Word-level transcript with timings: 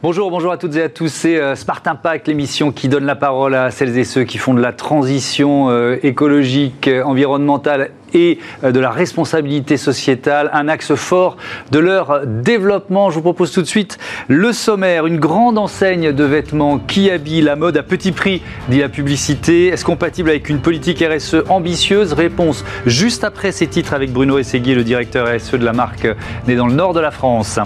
Bonjour, 0.00 0.30
bonjour 0.30 0.52
à 0.52 0.58
toutes 0.58 0.76
et 0.76 0.82
à 0.82 0.88
tous. 0.88 1.08
C'est 1.08 1.40
euh, 1.40 1.56
Smart 1.56 1.82
Impact, 1.84 2.28
l'émission 2.28 2.70
qui 2.70 2.88
donne 2.88 3.04
la 3.04 3.16
parole 3.16 3.56
à 3.56 3.72
celles 3.72 3.98
et 3.98 4.04
ceux 4.04 4.22
qui 4.22 4.38
font 4.38 4.54
de 4.54 4.60
la 4.60 4.72
transition 4.72 5.70
euh, 5.70 5.96
écologique, 6.04 6.86
euh, 6.86 7.02
environnementale 7.02 7.90
et 8.14 8.38
de 8.62 8.80
la 8.80 8.90
responsabilité 8.90 9.76
sociétale, 9.76 10.50
un 10.52 10.68
axe 10.68 10.94
fort 10.94 11.36
de 11.70 11.78
leur 11.78 12.26
développement. 12.26 13.10
Je 13.10 13.16
vous 13.16 13.22
propose 13.22 13.52
tout 13.52 13.62
de 13.62 13.66
suite 13.66 13.98
le 14.28 14.52
sommaire, 14.52 15.06
une 15.06 15.18
grande 15.18 15.58
enseigne 15.58 16.12
de 16.12 16.24
vêtements 16.24 16.78
qui 16.78 17.10
habille 17.10 17.42
la 17.42 17.56
mode 17.56 17.76
à 17.76 17.82
petit 17.82 18.12
prix, 18.12 18.42
dit 18.68 18.80
la 18.80 18.88
publicité. 18.88 19.68
Est-ce 19.68 19.84
compatible 19.84 20.30
avec 20.30 20.48
une 20.48 20.60
politique 20.60 21.02
RSE 21.02 21.36
ambitieuse? 21.48 22.12
Réponse 22.12 22.64
juste 22.86 23.24
après 23.24 23.52
ces 23.52 23.66
titres 23.66 23.94
avec 23.94 24.12
Bruno 24.12 24.38
Ességuier, 24.38 24.74
le 24.74 24.84
directeur 24.84 25.28
RSE 25.28 25.52
de 25.52 25.64
la 25.64 25.72
marque 25.72 26.08
né 26.46 26.56
dans 26.56 26.66
le 26.66 26.74
nord 26.74 26.94
de 26.94 27.00
la 27.00 27.10
France. 27.10 27.58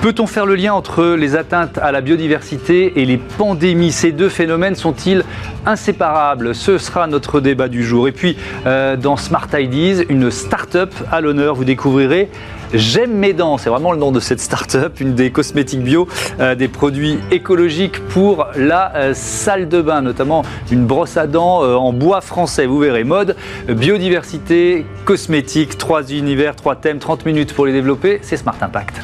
Peut-on 0.00 0.26
faire 0.26 0.46
le 0.46 0.54
lien 0.54 0.74
entre 0.74 1.14
les 1.14 1.36
atteintes 1.36 1.78
à 1.78 1.92
la 1.92 2.00
biodiversité 2.00 3.00
et 3.00 3.04
les 3.04 3.18
pandémies? 3.18 3.92
Ces 3.92 4.12
deux 4.12 4.28
phénomènes 4.28 4.74
sont-ils 4.74 5.24
inséparables? 5.66 6.54
Ce 6.54 6.78
sera 6.78 7.06
notre 7.06 7.40
débat 7.40 7.68
du 7.68 7.84
jour. 7.84 8.08
Et 8.08 8.12
puis, 8.12 8.36
euh, 8.66 8.96
dans 8.96 9.16
Smart 9.16 9.48
Une 9.82 10.30
start-up 10.30 10.94
à 11.10 11.20
l'honneur, 11.20 11.56
vous 11.56 11.64
découvrirez 11.64 12.30
J'aime 12.72 13.14
mes 13.14 13.32
dents, 13.32 13.58
c'est 13.58 13.68
vraiment 13.68 13.90
le 13.90 13.98
nom 13.98 14.12
de 14.12 14.20
cette 14.20 14.38
start-up, 14.38 15.00
une 15.00 15.14
des 15.14 15.32
cosmétiques 15.32 15.82
bio, 15.82 16.06
euh, 16.38 16.54
des 16.54 16.68
produits 16.68 17.18
écologiques 17.32 17.98
pour 18.08 18.46
la 18.54 18.94
euh, 18.94 19.12
salle 19.12 19.68
de 19.68 19.82
bain, 19.82 20.00
notamment 20.00 20.44
une 20.70 20.86
brosse 20.86 21.16
à 21.16 21.26
dents 21.26 21.62
en 21.62 21.92
bois 21.92 22.20
français. 22.20 22.64
Vous 22.64 22.78
verrez, 22.78 23.02
mode, 23.02 23.34
biodiversité, 23.68 24.86
cosmétique, 25.04 25.76
trois 25.76 26.12
univers, 26.12 26.54
trois 26.54 26.76
thèmes, 26.76 27.00
30 27.00 27.26
minutes 27.26 27.52
pour 27.52 27.66
les 27.66 27.72
développer, 27.72 28.20
c'est 28.22 28.36
Smart 28.36 28.56
Impact. 28.60 29.00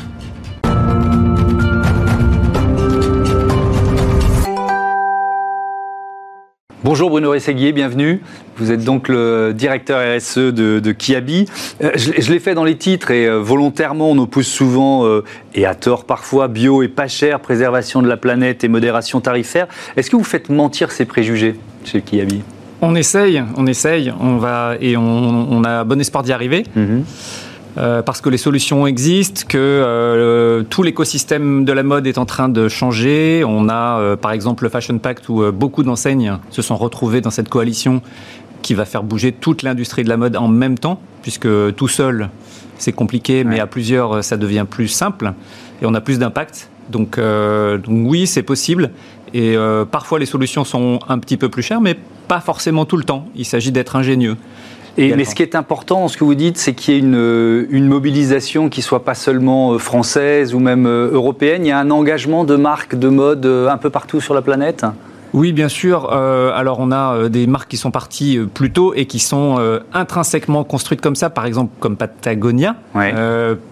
Bonjour 6.88 7.10
Bruno 7.10 7.32
Rességuier, 7.32 7.72
bienvenue. 7.72 8.22
Vous 8.56 8.72
êtes 8.72 8.82
donc 8.82 9.08
le 9.08 9.52
directeur 9.54 10.00
RSE 10.00 10.38
de, 10.38 10.92
Kiabi. 10.92 11.44
Euh, 11.84 11.90
je, 11.94 12.32
l'ai 12.32 12.38
fait 12.38 12.54
dans 12.54 12.64
les 12.64 12.78
titres 12.78 13.10
et 13.10 13.26
euh, 13.26 13.40
volontairement 13.42 14.10
on 14.10 14.16
oppose 14.16 14.46
souvent, 14.46 15.04
euh, 15.04 15.22
et 15.54 15.66
à 15.66 15.74
tort 15.74 16.06
parfois, 16.06 16.48
bio 16.48 16.82
et 16.82 16.88
pas 16.88 17.06
cher, 17.06 17.40
préservation 17.40 18.00
de 18.00 18.08
la 18.08 18.16
planète 18.16 18.64
et 18.64 18.68
modération 18.68 19.20
tarifaire. 19.20 19.66
Est-ce 19.98 20.08
que 20.08 20.16
vous 20.16 20.24
faites 20.24 20.48
mentir 20.48 20.90
ces 20.90 21.04
préjugés 21.04 21.56
chez 21.84 22.00
Kiabi? 22.00 22.40
On 22.80 22.94
essaye, 22.94 23.44
on 23.58 23.66
essaye, 23.66 24.10
on 24.18 24.38
va, 24.38 24.76
et 24.80 24.96
on, 24.96 25.62
a 25.64 25.84
bon 25.84 26.00
espoir 26.00 26.24
d'y 26.24 26.32
arriver. 26.32 26.64
Mhm. 26.74 27.04
Euh, 27.78 28.02
parce 28.02 28.20
que 28.20 28.28
les 28.28 28.38
solutions 28.38 28.88
existent, 28.88 29.42
que 29.48 29.56
euh, 29.56 30.64
tout 30.68 30.82
l'écosystème 30.82 31.64
de 31.64 31.72
la 31.72 31.84
mode 31.84 32.08
est 32.08 32.18
en 32.18 32.26
train 32.26 32.48
de 32.48 32.68
changer. 32.68 33.44
On 33.46 33.68
a 33.68 34.00
euh, 34.00 34.16
par 34.16 34.32
exemple 34.32 34.64
le 34.64 34.70
Fashion 34.70 34.98
Pact 34.98 35.28
où 35.28 35.52
beaucoup 35.52 35.84
d'enseignes 35.84 36.38
se 36.50 36.60
sont 36.60 36.76
retrouvées 36.76 37.20
dans 37.20 37.30
cette 37.30 37.48
coalition 37.48 38.02
qui 38.62 38.74
va 38.74 38.84
faire 38.84 39.04
bouger 39.04 39.30
toute 39.30 39.62
l'industrie 39.62 40.02
de 40.02 40.08
la 40.08 40.16
mode 40.16 40.36
en 40.36 40.48
même 40.48 40.76
temps, 40.76 41.00
puisque 41.22 41.48
tout 41.76 41.88
seul 41.88 42.30
c'est 42.78 42.92
compliqué, 42.92 43.44
mais 43.44 43.60
à 43.60 43.66
plusieurs 43.66 44.24
ça 44.24 44.36
devient 44.36 44.66
plus 44.68 44.88
simple 44.88 45.32
et 45.80 45.86
on 45.86 45.94
a 45.94 46.00
plus 46.00 46.18
d'impact. 46.18 46.70
Donc, 46.90 47.20
donc, 47.20 48.10
oui, 48.10 48.26
c'est 48.26 48.42
possible. 48.42 48.90
Et 49.34 49.56
parfois 49.90 50.18
les 50.18 50.26
solutions 50.26 50.64
sont 50.64 50.98
un 51.08 51.18
petit 51.18 51.36
peu 51.36 51.48
plus 51.48 51.62
chères, 51.62 51.80
mais 51.80 51.96
pas 52.26 52.40
forcément 52.40 52.84
tout 52.84 52.96
le 52.96 53.04
temps. 53.04 53.26
Il 53.36 53.44
s'agit 53.44 53.70
d'être 53.70 53.94
ingénieux 53.94 54.36
mais 54.98 55.24
ce 55.24 55.34
qui 55.34 55.42
est 55.42 55.54
important, 55.54 56.08
ce 56.08 56.16
que 56.16 56.24
vous 56.24 56.34
dites, 56.34 56.58
c'est 56.58 56.74
qu'il 56.74 56.94
y 56.94 56.96
ait 56.96 57.00
une, 57.00 57.66
une, 57.70 57.86
mobilisation 57.86 58.68
qui 58.68 58.82
soit 58.82 59.04
pas 59.04 59.14
seulement 59.14 59.72
euh, 59.72 59.78
française 59.78 60.54
ou 60.54 60.58
même 60.58 60.86
euh, 60.86 61.10
européenne. 61.12 61.64
Il 61.64 61.68
y 61.68 61.72
a 61.72 61.78
un 61.78 61.90
engagement 61.90 62.44
de 62.44 62.56
marques 62.56 62.96
de 62.96 63.08
mode 63.08 63.46
euh, 63.46 63.68
un 63.68 63.76
peu 63.76 63.90
partout 63.90 64.20
sur 64.20 64.34
la 64.34 64.42
planète? 64.42 64.84
Oui, 65.34 65.52
bien 65.52 65.68
sûr. 65.68 66.08
Euh, 66.12 66.52
alors, 66.54 66.78
on 66.80 66.90
a 66.90 67.14
euh, 67.14 67.28
des 67.28 67.46
marques 67.46 67.70
qui 67.70 67.76
sont 67.76 67.90
parties 67.90 68.38
euh, 68.38 68.46
plus 68.46 68.72
tôt 68.72 68.94
et 68.94 69.06
qui 69.06 69.18
sont 69.18 69.58
intrinsèquement 69.92 70.64
construites 70.64 71.00
comme 71.00 71.16
ça, 71.16 71.30
par 71.30 71.46
exemple 71.46 71.72
comme 71.80 71.96
Patagonia. 71.96 72.76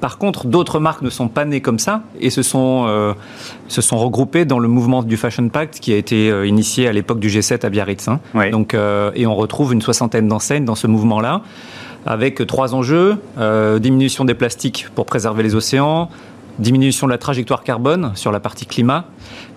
par 0.01 0.19
contre, 0.19 0.47
d'autres 0.47 0.81
marques 0.81 1.03
ne 1.03 1.11
sont 1.11 1.29
pas 1.29 1.45
nées 1.45 1.61
comme 1.61 1.79
ça 1.79 2.03
et 2.21 2.31
se 2.31 2.43
sont, 2.43 3.15
se 3.69 3.83
sont 3.83 3.97
regroupées 3.99 4.45
dans 4.45 4.59
le 4.59 4.69
mouvement 4.69 5.03
du 5.03 5.17
Fashion 5.17 5.49
Pact 5.49 5.81
qui 5.81 5.93
a 5.93 5.97
été 5.97 6.29
initié 6.47 6.89
à 6.89 6.93
l'époque 6.93 7.21
du 7.21 7.29
G7 7.29 7.65
à 7.65 7.71
Biarritz. 7.71 8.09
Hein. 8.09 8.21
Donc, 8.51 8.75
et 8.75 9.27
on 9.27 9.35
retrouve 9.35 9.73
une 9.73 9.83
soixantaine 9.83 10.29
d'enseignes 10.29 10.65
dans 10.65 10.75
ce 10.75 10.87
mouvement-là 10.87 11.43
avec 12.05 12.47
trois 12.47 12.75
enjeux 12.75 13.17
diminution 13.81 14.25
des 14.25 14.35
plastiques 14.35 14.87
pour 14.95 15.07
préserver 15.07 15.43
les 15.43 15.55
océans, 15.55 16.11
diminution 16.59 17.07
de 17.07 17.13
la 17.13 17.19
trajectoire 17.19 17.63
carbone 17.63 18.13
sur 18.15 18.33
la 18.33 18.41
partie 18.41 18.67
climat 18.67 19.07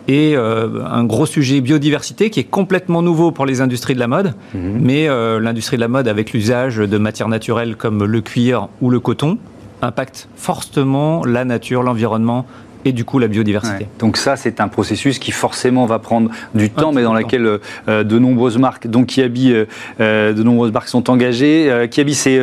et 0.08 0.36
euh, 0.36 0.84
un 0.86 1.04
gros 1.04 1.26
sujet 1.26 1.62
biodiversité 1.62 2.30
qui 2.30 2.40
est 2.40 2.46
complètement 2.46 3.02
nouveau 3.02 3.32
pour 3.32 3.46
les 3.46 3.62
industries 3.62 3.94
de 3.94 4.00
la 4.00 4.08
mode, 4.08 4.34
mhm. 4.54 4.80
mais 4.82 5.08
euh, 5.08 5.40
l'industrie 5.40 5.78
de 5.78 5.82
la 5.82 5.88
mode 5.88 6.08
avec 6.08 6.34
l'usage 6.34 6.78
de 6.78 6.98
matières 6.98 7.28
naturelles 7.28 7.76
comme 7.76 8.04
le 8.04 8.22
cuir 8.22 8.70
ou 8.82 8.90
le 8.90 9.00
coton 9.00 9.38
impacte 9.82 10.28
fortement 10.36 11.24
la 11.26 11.46
nature, 11.46 11.84
l'environnement 11.84 12.46
et 12.86 12.92
du 12.92 13.06
coup 13.06 13.20
la 13.20 13.28
biodiversité. 13.28 13.88
Donc 14.00 14.18
ça, 14.18 14.36
c'est 14.36 14.62
un 14.62 14.68
processus 14.68 15.20
qui 15.20 15.32
forcément 15.32 15.86
va 15.86 16.00
prendre 16.00 16.30
du 16.56 16.70
temps, 16.70 16.92
mais 16.92 17.04
dans 17.04 17.14
lequel 17.14 17.60
euh, 17.88 18.04
de 18.04 18.20
nombreuses 18.20 18.58
marques, 18.58 18.88
donc 18.88 19.08
Kiabi, 19.08 19.52
euh, 19.52 19.66
euh, 20.00 20.34
de 20.34 20.44
nombreuses 20.44 20.72
marques 20.72 20.88
sont 20.88 21.10
engagées. 21.10 21.88
Kiabi, 21.92 22.16
c'est 22.16 22.40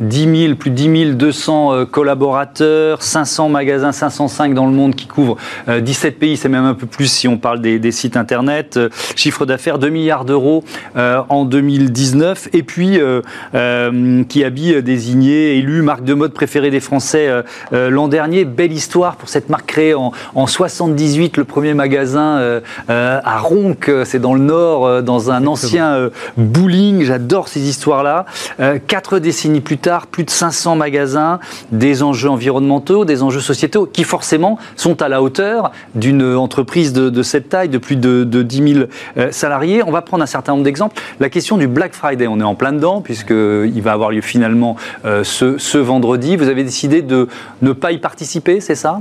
10 0.00 0.44
000, 0.46 0.54
plus 0.54 0.70
de 0.70 0.76
10 0.76 1.14
200 1.16 1.86
collaborateurs, 1.86 3.02
500 3.02 3.48
magasins, 3.48 3.92
505 3.92 4.54
dans 4.54 4.66
le 4.66 4.72
monde 4.72 4.94
qui 4.94 5.06
couvrent 5.06 5.36
17 5.68 6.18
pays, 6.18 6.36
c'est 6.36 6.48
même 6.48 6.64
un 6.64 6.74
peu 6.74 6.86
plus 6.86 7.10
si 7.10 7.28
on 7.28 7.38
parle 7.38 7.60
des, 7.60 7.92
sites 7.92 8.16
internet. 8.16 8.78
chiffre 9.16 9.46
d'affaires 9.46 9.78
2 9.78 9.88
milliards 9.88 10.24
d'euros 10.24 10.64
en 10.96 11.44
2019. 11.44 12.48
Et 12.52 12.62
puis 12.62 12.98
Kiabi 13.52 14.82
désigné, 14.82 15.56
élu 15.58 15.82
marque 15.82 16.04
de 16.04 16.14
mode 16.14 16.32
préférée 16.32 16.70
des 16.70 16.80
Français 16.80 17.30
l'an 17.72 18.08
dernier. 18.08 18.44
Belle 18.44 18.72
histoire 18.72 19.16
pour 19.16 19.28
cette 19.28 19.48
marque 19.48 19.71
créé 19.72 19.94
en, 19.94 20.12
en 20.34 20.46
78 20.46 21.38
le 21.38 21.44
premier 21.44 21.72
magasin 21.72 22.36
euh, 22.36 22.60
euh, 22.90 23.20
à 23.24 23.38
Ronc, 23.38 23.76
c'est 24.04 24.18
dans 24.18 24.34
le 24.34 24.40
nord, 24.40 24.86
euh, 24.86 25.00
dans 25.00 25.30
un 25.30 25.46
ancien 25.46 26.10
bowling. 26.36 27.04
J'adore 27.04 27.48
ces 27.48 27.60
histoires-là. 27.68 28.26
quatre 28.86 29.18
décennies 29.18 29.62
plus 29.62 29.78
tard, 29.78 30.06
plus 30.06 30.24
de 30.24 30.30
500 30.30 30.76
magasins, 30.76 31.40
des 31.70 32.02
enjeux 32.02 32.28
environnementaux, 32.28 33.04
des 33.06 33.22
enjeux 33.22 33.40
sociétaux 33.40 33.86
qui 33.86 34.04
forcément 34.04 34.58
sont 34.76 35.00
à 35.00 35.08
la 35.08 35.22
hauteur 35.22 35.72
d'une 35.94 36.22
entreprise 36.34 36.92
de, 36.92 37.22
cette 37.22 37.48
taille, 37.48 37.70
de 37.70 37.78
plus 37.78 37.96
de, 37.96 38.24
de 38.24 38.42
10 38.42 38.74
000 38.74 39.30
salariés. 39.30 39.82
On 39.86 39.90
va 39.90 40.02
prendre 40.02 40.22
un 40.22 40.26
certain 40.26 40.52
nombre 40.52 40.64
d'exemples. 40.64 41.00
La 41.18 41.30
question 41.30 41.56
du 41.56 41.66
Black 41.66 41.94
Friday, 41.94 42.26
on 42.26 42.40
est 42.40 42.44
en 42.44 42.54
plein 42.54 42.72
dedans 42.72 43.00
puisqu'il 43.00 43.82
va 43.82 43.92
avoir 43.92 44.10
lieu 44.10 44.20
finalement 44.20 44.76
ce, 45.04 45.56
ce 45.56 45.78
vendredi. 45.78 46.36
Vous 46.36 46.48
avez 46.48 46.64
décidé 46.64 47.00
de 47.00 47.28
ne 47.62 47.72
pas 47.72 47.92
y 47.92 47.98
participer, 47.98 48.60
c'est 48.60 48.74
ça? 48.74 49.00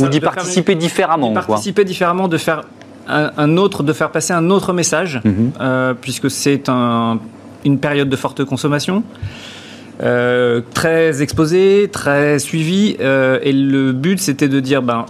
Ou 0.00 0.08
d'y 0.08 0.20
participer 0.20 0.74
différemment. 0.74 1.32
participer 1.32 1.84
différemment, 1.84 2.28
de 2.28 2.38
faire 2.38 2.62
un, 3.08 3.56
autre, 3.56 3.82
de 3.82 3.92
faire 3.92 4.10
passer 4.10 4.32
un 4.32 4.50
autre 4.50 4.72
message, 4.72 5.20
mhm. 5.24 5.52
euh, 5.60 5.94
puisque 5.98 6.30
c'est 6.30 6.68
un, 6.68 7.18
une 7.64 7.78
période 7.78 8.08
de 8.08 8.16
forte 8.16 8.44
consommation. 8.44 9.02
Euh, 10.02 10.60
très 10.74 11.22
exposé, 11.22 11.88
très 11.92 12.40
suivi, 12.40 12.96
euh, 12.98 13.38
et 13.42 13.52
le 13.52 13.92
but 13.92 14.18
c'était 14.18 14.48
de 14.48 14.58
dire 14.58 14.82
ben, 14.82 15.06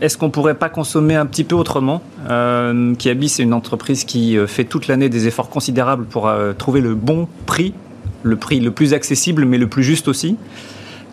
est-ce 0.00 0.16
qu'on 0.16 0.30
pourrait 0.30 0.54
pas 0.54 0.70
consommer 0.70 1.14
un 1.14 1.26
petit 1.26 1.44
peu 1.44 1.54
autrement 1.54 2.00
Kiabi 2.26 3.28
c'est 3.28 3.42
une 3.42 3.52
entreprise 3.52 4.04
qui 4.04 4.38
fait 4.46 4.64
toute 4.64 4.88
l'année 4.88 5.10
des 5.10 5.26
efforts 5.26 5.50
considérables 5.50 6.06
pour 6.06 6.32
trouver 6.56 6.80
le 6.80 6.94
bon 6.94 7.28
prix, 7.44 7.74
le 8.22 8.36
prix 8.36 8.60
le 8.60 8.70
plus 8.70 8.94
accessible 8.94 9.44
mais 9.44 9.58
le 9.58 9.66
plus 9.66 9.82
juste 9.82 10.08
aussi. 10.08 10.38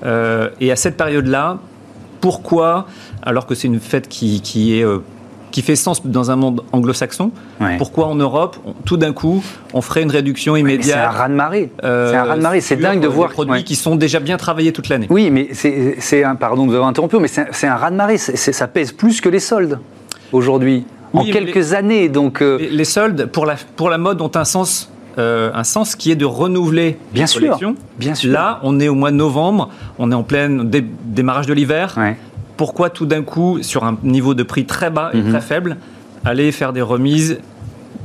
et 0.06 0.72
à 0.72 0.76
cette 0.78 0.96
période-là, 0.96 1.60
pourquoi, 2.22 2.88
alors 3.22 3.46
que 3.46 3.56
c'est 3.56 3.68
une 3.68 3.80
fête 3.80 4.08
qui, 4.08 4.42
est 4.78 4.84
euh, 4.84 5.00
qui 5.56 5.62
fait 5.62 5.78
sens 5.78 6.06
dans 6.06 6.32
un 6.32 6.36
monde 6.36 6.64
anglo-saxon. 6.74 7.32
Pourquoi 7.78 8.08
en 8.08 8.16
Europe, 8.16 8.58
tout 8.84 8.98
d'un 8.98 9.14
coup, 9.14 9.42
on 9.74 9.80
ferait 9.80 10.02
une 10.02 10.12
réduction 10.12 10.58
immédiate 10.58 11.00
C'est 11.00 11.06
un 11.06 11.18
raz-de-marée. 11.18 11.72
Euh, 11.84 12.12
c'est 12.12 12.18
un 12.18 12.24
raz-de-marée. 12.26 12.60
C'est 12.60 12.76
dingue 12.76 13.00
de 13.00 13.08
voir. 13.08 13.30
Des 13.30 13.34
produits 13.36 13.64
qui 13.64 13.76
sont 13.76 13.96
déjà 13.96 14.20
bien 14.20 14.36
travaillés 14.36 14.74
toute 14.74 14.90
l'année. 14.90 15.08
Oui, 15.10 15.30
mais 15.32 15.50
c'est 15.54 16.24
un. 16.26 16.36
Pardon 16.36 16.64
de 16.64 16.72
vous 16.72 16.76
avoir 16.76 16.90
interrompu, 16.90 17.18
mais 17.20 17.30
c'est 17.30 17.68
un 17.68 17.76
raz-de-marée. 17.76 18.18
Ça 18.18 18.68
pèse 18.68 18.92
plus 18.92 19.22
que 19.22 19.30
les 19.30 19.40
soldes 19.40 19.80
aujourd'hui. 20.34 20.86
en 21.14 21.24
quelques 21.24 21.72
années, 21.72 22.10
donc. 22.10 22.42
Euh, 22.42 22.58
les, 22.70 22.84
soldes 22.84 23.28
pour 23.28 23.46
la, 23.46 23.56
pour 23.78 23.90
la 23.90 23.98
mode 23.98 24.22
ont 24.22 24.32
un 24.36 24.44
sens 24.44 24.92
un 25.18 25.64
sens 25.64 25.96
qui 25.96 26.12
est 26.12 26.16
de 26.16 26.26
renouveler 26.26 26.98
bien 27.14 27.28
sûr, 27.28 27.58
Bien 27.98 28.16
sûr. 28.16 28.32
Là, 28.32 28.60
on 28.64 28.80
est 28.80 28.88
au 28.88 28.96
mois 28.96 29.12
de 29.12 29.16
novembre, 29.16 29.70
on 29.98 30.12
est 30.12 30.16
en 30.16 30.24
plein 30.24 30.50
démarrage 31.06 31.48
de 31.48 31.54
l'hiver 31.54 31.98
pourquoi 32.58 32.90
tout 32.90 33.06
d'un 33.06 33.24
coup, 33.24 33.60
sur 33.62 33.84
un 33.84 33.98
niveau 34.04 34.34
de 34.34 34.44
prix 34.44 34.66
très 34.66 34.90
bas 34.90 35.12
et 35.14 35.22
mhm. 35.22 35.30
très 35.30 35.42
faible, 35.42 35.78
aller 36.24 36.52
faire 36.52 36.74
des 36.74 36.82
remises? 36.82 37.40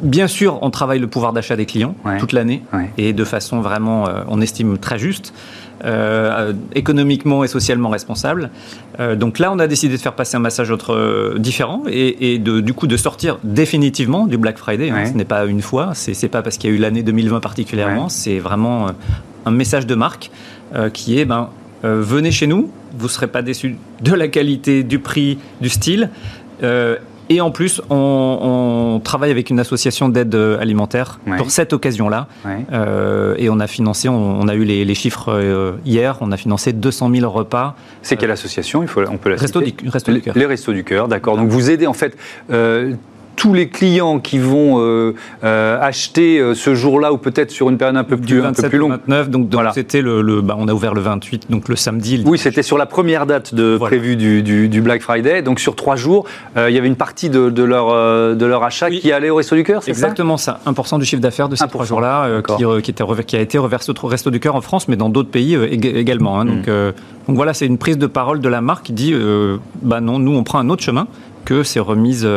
Bien 0.02 0.28
sûr, 0.28 0.58
on 0.62 0.70
travaille 0.70 0.98
le 0.98 1.08
pouvoir 1.08 1.32
d'achat 1.32 1.56
des 1.56 1.66
clients 1.66 1.94
toute 2.18 2.32
l'année 2.32 2.62
et 2.96 3.12
de 3.12 3.24
façon 3.24 3.60
vraiment, 3.60 4.08
euh, 4.08 4.22
on 4.28 4.40
estime 4.40 4.78
très 4.78 4.98
juste. 4.98 5.34
Euh, 5.84 6.52
économiquement 6.74 7.42
et 7.42 7.48
socialement 7.48 7.88
responsable. 7.88 8.50
Euh, 8.98 9.16
donc 9.16 9.38
là, 9.38 9.50
on 9.52 9.58
a 9.58 9.66
décidé 9.66 9.96
de 9.96 10.00
faire 10.00 10.14
passer 10.14 10.36
un 10.36 10.40
message 10.40 10.70
autre, 10.70 10.94
euh, 10.94 11.38
différent 11.38 11.84
et, 11.88 12.38
de, 12.38 12.60
du 12.60 12.74
coup 12.74 12.86
de 12.86 12.96
sortir 12.96 13.38
définitivement 13.44 14.26
du 14.26 14.36
Black 14.36 14.58
Friday. 14.58 14.90
Hein. 14.90 15.06
Ce 15.06 15.12
n'est 15.12 15.24
pas 15.24 15.46
une 15.46 15.62
fois, 15.62 15.92
c'est 15.94 16.28
pas 16.28 16.42
parce 16.42 16.58
qu'il 16.58 16.70
y 16.70 16.72
a 16.72 16.76
eu 16.76 16.78
l'année 16.78 17.02
2020 17.02 17.40
particulièrement, 17.40 18.08
c'est 18.08 18.38
vraiment 18.38 18.88
un 19.46 19.50
message 19.50 19.86
de 19.86 19.94
marque 19.94 20.30
qui 20.92 21.18
est 21.18 21.24
ben, 21.24 21.48
venez 21.82 22.30
chez 22.30 22.46
nous, 22.46 22.70
vous 22.96 23.06
ne 23.06 23.10
serez 23.10 23.26
pas 23.26 23.42
déçus 23.42 23.76
de 24.02 24.14
la 24.14 24.28
qualité, 24.28 24.82
du 24.82 24.98
prix, 24.98 25.38
du 25.60 25.68
style. 25.68 26.10
Et 27.30 27.40
en 27.40 27.52
plus, 27.52 27.80
on, 27.90 29.00
travaille 29.04 29.30
avec 29.30 29.50
une 29.50 29.60
association 29.60 30.08
d'aide 30.08 30.34
alimentaire 30.34 31.20
pour 31.38 31.50
cette 31.50 31.72
occasion-là. 31.72 32.26
Euh, 32.72 33.36
et 33.38 33.48
on 33.48 33.60
a 33.60 33.68
financé, 33.68 34.08
on, 34.08 34.48
a 34.48 34.54
eu 34.54 34.64
les, 34.64 34.94
chiffres 34.94 35.32
euh, 35.32 35.72
hier, 35.84 36.18
on 36.20 36.32
a 36.32 36.36
financé 36.36 36.72
200 36.72 37.10
000 37.14 37.30
repas. 37.30 37.76
C'est 38.02 38.16
quelle 38.16 38.32
association? 38.32 38.82
Il 38.82 38.88
faut, 38.88 39.02
On 39.08 39.16
peut 39.16 39.30
la 39.30 39.36
Resto 39.36 39.60
citer. 39.60 39.84
Du, 39.84 39.88
Resto 39.88 40.12
du 40.12 40.20
Cœur. 40.20 40.34
Les 40.36 40.44
Restos 40.44 40.72
du 40.72 40.82
Cœur, 40.82 41.06
d'accord. 41.06 41.36
Donc 41.36 41.48
vous 41.48 41.70
aidez 41.70 41.86
en 41.86 41.92
fait 41.92 42.16
euh, 42.50 42.94
tous 43.36 43.54
les 43.54 43.68
clients 43.68 44.18
qui 44.18 44.38
vont 44.38 44.80
euh, 44.80 45.14
euh, 45.44 45.78
acheter 45.80 46.38
euh, 46.38 46.54
ce 46.54 46.74
jour-là 46.74 47.12
ou 47.12 47.16
peut-être 47.16 47.50
sur 47.50 47.70
une 47.70 47.78
période 47.78 47.96
un 47.96 48.04
peu 48.04 48.16
plus, 48.16 48.44
un 48.44 48.52
peu 48.52 48.68
plus 48.68 48.78
longue. 48.78 48.90
29, 48.90 49.30
donc, 49.30 49.48
donc 49.48 49.64
c'était 49.72 50.02
le, 50.02 50.42
bah, 50.42 50.56
on 50.58 50.68
a 50.68 50.74
ouvert 50.74 50.94
le 50.94 51.00
28, 51.00 51.50
donc 51.50 51.68
le 51.68 51.76
samedi. 51.76 52.22
oui, 52.26 52.38
c'était 52.38 52.62
sur 52.62 52.76
la 52.76 52.86
première 52.86 53.26
date 53.26 53.54
de, 53.54 53.78
prévue 53.78 54.16
du, 54.16 54.42
du, 54.42 54.80
Black 54.82 55.02
Friday. 55.02 55.42
Donc 55.42 55.60
sur 55.60 55.74
trois 55.74 55.96
jours, 55.96 56.26
il 56.56 56.70
y 56.70 56.78
avait 56.78 56.88
une 56.88 56.96
partie 56.96 57.30
de, 57.30 57.50
de 57.50 57.62
leur, 57.62 58.36
de 58.36 58.46
leur 58.46 58.62
achat 58.62 58.90
qui 58.90 59.10
allait 59.12 59.30
au 59.30 59.36
Resto 59.36 59.56
du 59.56 59.64
Cœur, 59.64 59.82
c'est 59.82 59.94
ça? 59.94 59.98
Exactement 60.08 60.36
ça. 60.36 60.60
1% 60.66 60.98
du 60.98 61.04
chiffre 61.04 61.22
d'affaires 61.22 61.48
de 61.48 61.56
ces 61.56 61.66
trois 61.66 61.84
jours-là 61.84 62.42
qui, 62.42 62.64
qui, 62.82 62.94
qui, 63.26 63.36
a 63.36 63.40
été 63.40 63.58
reversé 63.58 63.90
au 63.90 64.06
Resto 64.06 64.30
du 64.30 64.40
Cœur 64.40 64.54
en 64.54 64.60
France, 64.60 64.88
mais 64.88 64.96
dans 64.96 65.08
d'autres 65.08 65.30
pays 65.30 65.54
également. 65.54 66.40
Hein. 66.40 66.44
donc, 66.44 66.66
mm. 66.66 66.92
donc 67.28 67.36
voilà, 67.36 67.54
c'est 67.54 67.66
une 67.66 67.78
prise 67.78 67.98
de 67.98 68.06
parole 68.06 68.40
de 68.40 68.48
la 68.48 68.60
marque 68.60 68.86
qui 68.86 68.92
dit 68.92 69.14
bah 69.82 70.00
non, 70.00 70.18
nous 70.18 70.32
on 70.32 70.44
prend 70.44 70.58
un 70.58 70.68
autre 70.68 70.82
chemin 70.82 71.06
que 71.44 71.62
ces 71.62 71.80
remises 71.80 72.28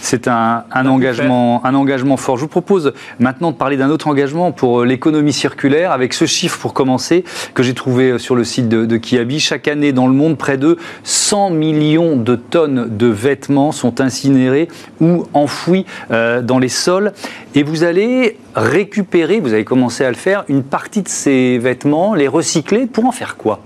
c'est 0.00 0.28
un, 0.28 0.64
engagement, 0.72 1.64
un 1.64 1.74
engagement 1.74 2.16
fort. 2.16 2.36
Je 2.36 2.42
vous 2.42 2.48
propose 2.48 2.92
maintenant 3.18 3.50
de 3.50 3.56
parler 3.56 3.76
d'un 3.76 3.90
autre 3.90 4.08
engagement 4.08 4.52
pour 4.52 4.84
l'économie 4.84 5.32
circulaire, 5.32 5.92
avec 5.92 6.14
ce 6.14 6.26
chiffre 6.26 6.58
pour 6.58 6.74
commencer, 6.74 7.24
que 7.54 7.62
j'ai 7.62 7.74
trouvé 7.74 8.18
sur 8.18 8.34
le 8.34 8.44
site 8.44 8.68
de, 8.68 8.96
Kiabi. 8.96 9.40
Chaque 9.40 9.68
année 9.68 9.92
dans 9.92 10.06
le 10.06 10.14
monde, 10.14 10.36
près 10.36 10.56
de 10.56 10.78
100 11.04 11.50
millions 11.50 12.16
de 12.16 12.36
tonnes 12.36 12.96
de 12.96 13.06
vêtements 13.06 13.72
sont 13.72 14.00
incinérés 14.00 14.68
ou 15.00 15.26
enfouis 15.34 15.86
euh, 16.10 16.42
dans 16.42 16.58
les 16.58 16.68
sols. 16.68 17.12
Et 17.54 17.62
vous 17.62 17.84
allez 17.84 18.36
récupérer, 18.54 19.40
vous 19.40 19.52
avez 19.52 19.64
commencé 19.64 20.04
à 20.04 20.10
le 20.10 20.16
faire, 20.16 20.44
une 20.48 20.62
partie 20.62 21.02
de 21.02 21.08
ces 21.08 21.58
vêtements, 21.58 22.14
les 22.14 22.28
recycler 22.28 22.86
pour 22.86 23.06
en 23.06 23.12
faire 23.12 23.36
quoi? 23.36 23.60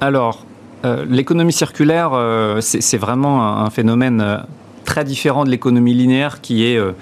Alors, 0.00 0.44
euh, 0.84 1.04
l'économie 1.08 1.52
circulaire, 1.52 2.10
euh, 2.12 2.60
c'est 2.60 2.98
vraiment 2.98 3.58
un 3.58 3.70
phénomène 3.70 4.44
très 4.86 5.04
différent 5.04 5.44
de 5.44 5.50
l'économie 5.50 5.92
linéaire 5.92 6.40
qui 6.40 6.64
est 6.64 6.78
euh, 6.78 6.92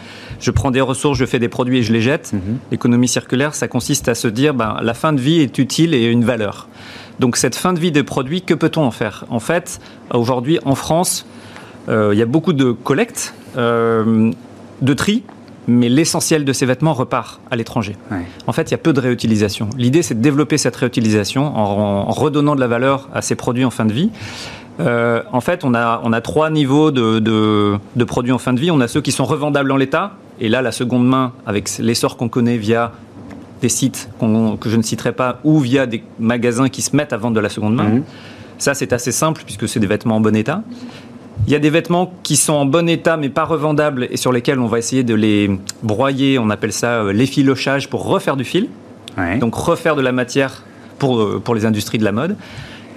je 0.40 0.50
prends 0.50 0.72
des 0.72 0.81
ressources, 0.81 1.16
je 1.16 1.25
fais 1.25 1.38
des 1.38 1.48
produits 1.48 1.78
et 1.78 1.82
je 1.84 1.92
les 1.92 2.00
jette. 2.00 2.32
Mhm. 2.32 2.58
L'économie 2.72 3.06
circulaire, 3.06 3.54
ça 3.54 3.69
consiste 3.69 4.08
à 4.08 4.16
se 4.16 4.26
dire 4.26 4.54
ben, 4.54 4.78
la 4.82 4.94
fin 4.94 5.12
de 5.12 5.20
vie 5.20 5.40
est 5.40 5.58
utile 5.58 5.94
et 5.94 6.06
une 6.06 6.25
valeur. 6.25 6.69
Donc 7.20 7.36
cette 7.36 7.54
fin 7.54 7.72
de 7.72 7.78
vie 7.78 7.92
des 7.92 8.02
produits, 8.02 8.42
que 8.42 8.54
peut-on 8.54 8.82
en 8.82 8.90
faire? 8.90 9.25
En 9.31 9.38
fait, 9.38 9.81
aujourd'hui 10.12 10.58
en 10.64 10.75
France, 10.75 11.26
euh, 11.88 12.10
il 12.12 12.19
y 12.19 12.22
a 12.22 12.26
beaucoup 12.26 12.52
de 12.52 12.72
collectes, 12.72 13.34
euh, 13.56 14.32
de 14.82 14.94
tri, 14.94 15.22
mais 15.66 15.88
l'essentiel 15.88 16.44
de 16.44 16.52
ces 16.52 16.66
vêtements 16.66 16.92
repart 16.92 17.40
à 17.50 17.56
l'étranger. 17.56 17.96
En 18.46 18.52
fait, 18.52 18.70
il 18.70 18.72
y 18.72 18.75
a 18.75 18.78
peu 18.78 18.92
de 18.92 19.00
réutilisation. 19.00 19.70
L'idée, 19.76 20.02
c'est 20.02 20.14
de 20.14 20.20
développer 20.20 20.58
cette 20.58 20.76
réutilisation 20.76 21.56
en, 21.56 22.10
redonnant 22.10 22.54
de 22.54 22.60
la 22.60 22.66
valeur 22.66 23.08
à 23.14 23.22
ces 23.22 23.34
produits 23.34 23.64
en 23.64 23.70
fin 23.70 23.87
de 23.87 23.92
vie. 23.92 24.10
Euh, 24.81 25.23
en 25.32 25.41
fait, 25.41 25.65
on 25.65 25.75
a, 25.75 26.00
on 26.05 26.12
a 26.12 26.21
trois 26.21 26.50
niveaux 26.50 26.91
de, 26.91 27.19
de, 27.21 28.05
produits 28.05 28.32
en 28.32 28.38
fin 28.38 28.53
de 28.53 28.61
vie. 28.61 28.71
On 28.71 28.81
a 28.81 28.88
ceux 28.88 29.00
qui 29.00 29.12
sont 29.12 29.25
revendables 29.25 29.71
en 29.71 29.76
l'état, 29.76 30.12
et 30.41 30.49
là, 30.49 30.62
la 30.62 30.73
seconde 30.73 31.06
main, 31.06 31.32
avec 31.47 31.71
l'essor 31.79 32.17
qu'on 32.17 32.29
connaît 32.29 32.56
via 32.56 32.93
des 33.62 33.69
sites 33.69 34.11
que 34.21 34.69
je 34.69 34.76
ne 34.76 34.82
citerai 34.82 35.12
pas, 35.12 35.41
ou 35.44 35.59
via 35.59 35.87
des 35.87 36.03
magasins 36.19 36.69
qui 36.69 36.82
se 36.82 36.94
mettent 36.97 37.12
à 37.12 37.17
vendre 37.17 37.37
de 37.37 37.41
la 37.41 37.49
seconde 37.49 37.75
main. 37.75 37.85
Mhm. 37.85 38.03
Ça, 38.59 38.75
c'est 38.75 38.93
assez 38.93 39.12
simple, 39.12 39.43
puisque 39.44 39.69
c'est 39.69 39.81
des 39.81 39.87
vêtements 39.87 40.17
en 40.17 40.21
bon 40.21 40.35
état. 40.37 40.62
Il 41.47 41.53
y 41.53 41.56
a 41.56 41.59
des 41.59 41.71
vêtements 41.71 42.12
qui 42.23 42.37
sont 42.37 42.53
en 42.53 42.65
bon 42.65 42.88
état 42.88 43.17
mais 43.17 43.29
pas 43.29 43.44
revendables 43.44 44.06
et 44.11 44.17
sur 44.17 44.32
lesquels 44.32 44.61
on 44.61 44.67
va 44.67 44.79
essayer 44.79 45.03
de 45.03 45.15
les 45.15 45.50
broyer, 45.82 46.38
on 46.38 46.49
appelle 46.49 46.73
ça 46.73 47.03
euh, 47.03 47.12
l'effilochage 47.12 47.91
pour 47.91 48.06
refaire 48.06 48.37
du 48.37 48.44
fil. 48.44 48.69
Donc 49.41 49.55
refaire 49.55 49.94
de 49.94 50.00
la 50.00 50.12
matière 50.12 50.62
pour, 50.99 51.21
euh, 51.21 51.41
pour 51.44 51.55
les 51.55 51.67
industries 51.67 51.99
de 51.99 52.05
la 52.05 52.12
mode. 52.12 52.37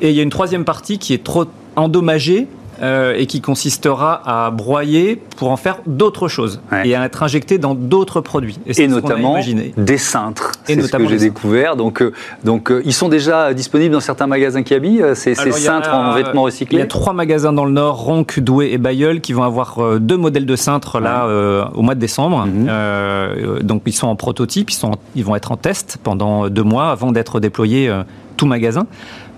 Et 0.02 0.10
il 0.10 0.16
y 0.16 0.20
a 0.20 0.24
une 0.24 0.30
troisième 0.30 0.66
partie 0.66 0.98
qui 0.98 1.14
est 1.14 1.24
trop 1.24 1.46
endommagé 1.78 2.48
euh, 2.84 3.16
et 3.18 3.26
qui 3.26 3.42
consistera 3.42 4.22
à 4.24 4.52
broyer 4.52 5.20
pour 5.38 5.50
en 5.50 5.58
faire 5.58 5.80
d'autres 5.88 6.28
choses 6.28 6.62
et 6.86 6.94
à 6.94 7.06
être 7.06 7.24
injecté 7.24 7.58
dans 7.58 7.74
d'autres 7.74 8.22
produits. 8.22 8.60
Et, 8.68 8.88
notamment 8.88 9.40
des 9.78 9.98
cintres, 9.98 10.52
c'est 10.64 10.80
ce 10.80 10.96
que 10.96 11.08
j'ai 11.08 11.18
découvert. 11.18 11.76
Donc, 11.76 12.04
euh, 12.04 12.14
donc 12.44 12.70
euh, 12.70 12.84
ils 12.86 12.94
sont 12.94 13.10
déjà 13.10 13.56
disponibles 13.56 13.94
dans 13.94 14.00
certains 14.00 14.28
magasins 14.28 14.62
qui 14.62 14.76
habillent 14.76 15.04
ces, 15.16 15.34
cintres 15.34 15.92
en 15.92 16.14
vêtements 16.14 16.44
recyclés 16.44 16.78
Il 16.78 16.80
y 16.80 16.84
a 16.84 16.86
trois 16.86 17.14
magasins 17.14 17.52
dans 17.52 17.66
le 17.66 17.72
Nord, 17.72 17.98
Ronc, 17.98 18.28
Douai 18.38 18.72
et 18.72 18.78
Bayeul, 18.78 19.22
qui 19.22 19.34
vont 19.34 19.44
avoir 19.44 20.00
deux 20.00 20.18
modèles 20.18 20.46
de 20.46 20.56
cintres 20.56 21.00
là 21.00 21.26
au 21.74 21.82
mois 21.82 21.96
de 21.96 22.00
décembre. 22.00 22.46
Mhm. 22.46 23.64
donc 23.64 23.82
ils 23.88 23.92
sont 23.92 24.08
en 24.08 24.16
prototype, 24.16 24.70
ils, 24.70 24.76
sont, 24.76 24.92
ils 25.16 25.26
vont 25.26 25.36
être 25.36 25.52
en 25.52 25.58
test 25.58 25.98
pendant 26.04 26.48
deux 26.48 26.64
mois 26.64 26.92
avant 26.92 27.12
d'être 27.12 27.40
déployés 27.40 27.92
tout 28.36 28.46
magasin. 28.46 28.86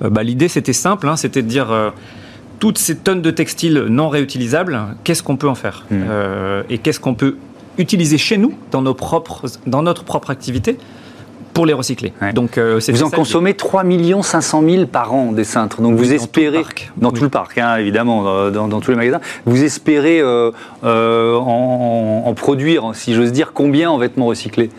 Bah, 0.01 0.23
L'idée 0.23 0.49
c'était 0.49 0.73
simple, 0.73 1.07
hein, 1.07 1.15
c'était 1.15 1.41
de 1.41 1.47
dire 1.47 1.71
toutes 2.59 2.77
ces 2.77 2.97
tonnes 2.97 3.21
de 3.21 3.31
textiles 3.31 3.85
non 3.89 4.09
réutilisables, 4.09 4.79
qu'est-ce 5.03 5.23
qu'on 5.23 5.37
peut 5.37 5.49
en 5.49 5.55
faire 5.55 5.85
hmm. 5.89 6.01
euh, 6.09 6.63
Et 6.69 6.77
qu'est-ce 6.77 6.99
qu'on 6.99 7.15
peut 7.15 7.37
utiliser 7.77 8.17
chez 8.17 8.37
nous, 8.37 8.53
dans, 8.71 8.81
nos 8.81 8.93
propres, 8.93 9.45
dans 9.65 9.81
notre 9.81 10.03
propre 10.03 10.29
activité 10.29 10.77
pour 11.53 11.65
les 11.65 11.73
recycler. 11.73 12.13
Donc, 12.35 12.57
euh, 12.57 12.79
vous 12.89 13.03
en 13.03 13.09
consommez 13.09 13.53
3 13.53 13.83
500 14.21 14.63
000 14.69 14.85
par 14.85 15.13
an 15.13 15.31
des 15.31 15.43
cintres. 15.43 15.81
Donc 15.81 15.95
vous 15.95 16.13
espérez, 16.13 16.63
dans 16.95 17.11
tout 17.11 17.23
le 17.23 17.29
parc, 17.29 17.57
hein, 17.57 17.75
évidemment, 17.77 18.49
dans, 18.51 18.79
tous 18.79 18.91
les 18.91 18.97
magasins, 18.97 19.19
vous 19.45 19.63
espérez 19.63 20.21
euh, 20.21 20.51
en, 20.83 22.33
produire, 22.35 22.91
si 22.93 23.13
j'ose 23.13 23.31
dire, 23.31 23.51
combien 23.53 23.89
en 23.89 23.97
vêtements 23.97 24.27
recyclés? 24.27 24.69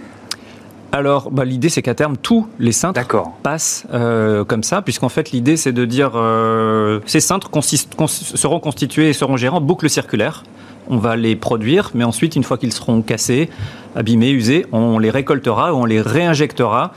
Alors, 0.93 1.31
bah, 1.31 1.45
l'idée, 1.45 1.69
c'est 1.69 1.83
qu'à 1.83 1.95
terme, 1.95 2.17
tous 2.17 2.49
les 2.59 2.73
cintres 2.73 3.01
passent 3.43 3.87
euh, 3.93 4.45
comme 4.45 4.65
ça, 4.65 4.83
puisqu'en 4.83 5.09
fait, 5.09 5.31
l'idée, 5.31 5.57
c'est 5.57 5.73
de 5.73 5.85
dire 5.85 6.13
euh, 6.15 7.01
ces 7.07 7.21
cintres 7.21 7.51
seront 7.63 8.61
constitués 8.61 9.09
et 9.09 9.13
seront 9.13 9.37
gérés 9.37 9.55
en 9.55 9.61
boucle 9.61 9.89
circulaire. 9.89 10.43
On 10.89 10.97
va 10.97 11.15
les 11.15 11.37
produire, 11.37 11.93
mais 11.95 12.03
ensuite, 12.03 12.35
une 12.35 12.43
fois 12.43 12.59
qu'ils 12.59 12.73
seront 12.73 13.03
cassés, 13.03 13.49
abîmés, 13.95 14.31
usés, 14.31 14.67
on 14.73 14.99
les 14.99 15.11
récoltera, 15.11 15.73
on 15.73 15.85
les 15.85 16.01
réinjectera 16.01 16.93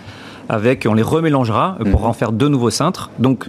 avec, 0.50 0.88
on 0.90 0.96
les 0.96 1.04
remélangera 1.04 1.78
pour 1.92 2.02
mhm. 2.02 2.08
en 2.08 2.14
faire 2.14 2.32
de 2.32 2.48
nouveaux 2.48 2.72
cintres. 2.72 3.12
Donc, 3.20 3.48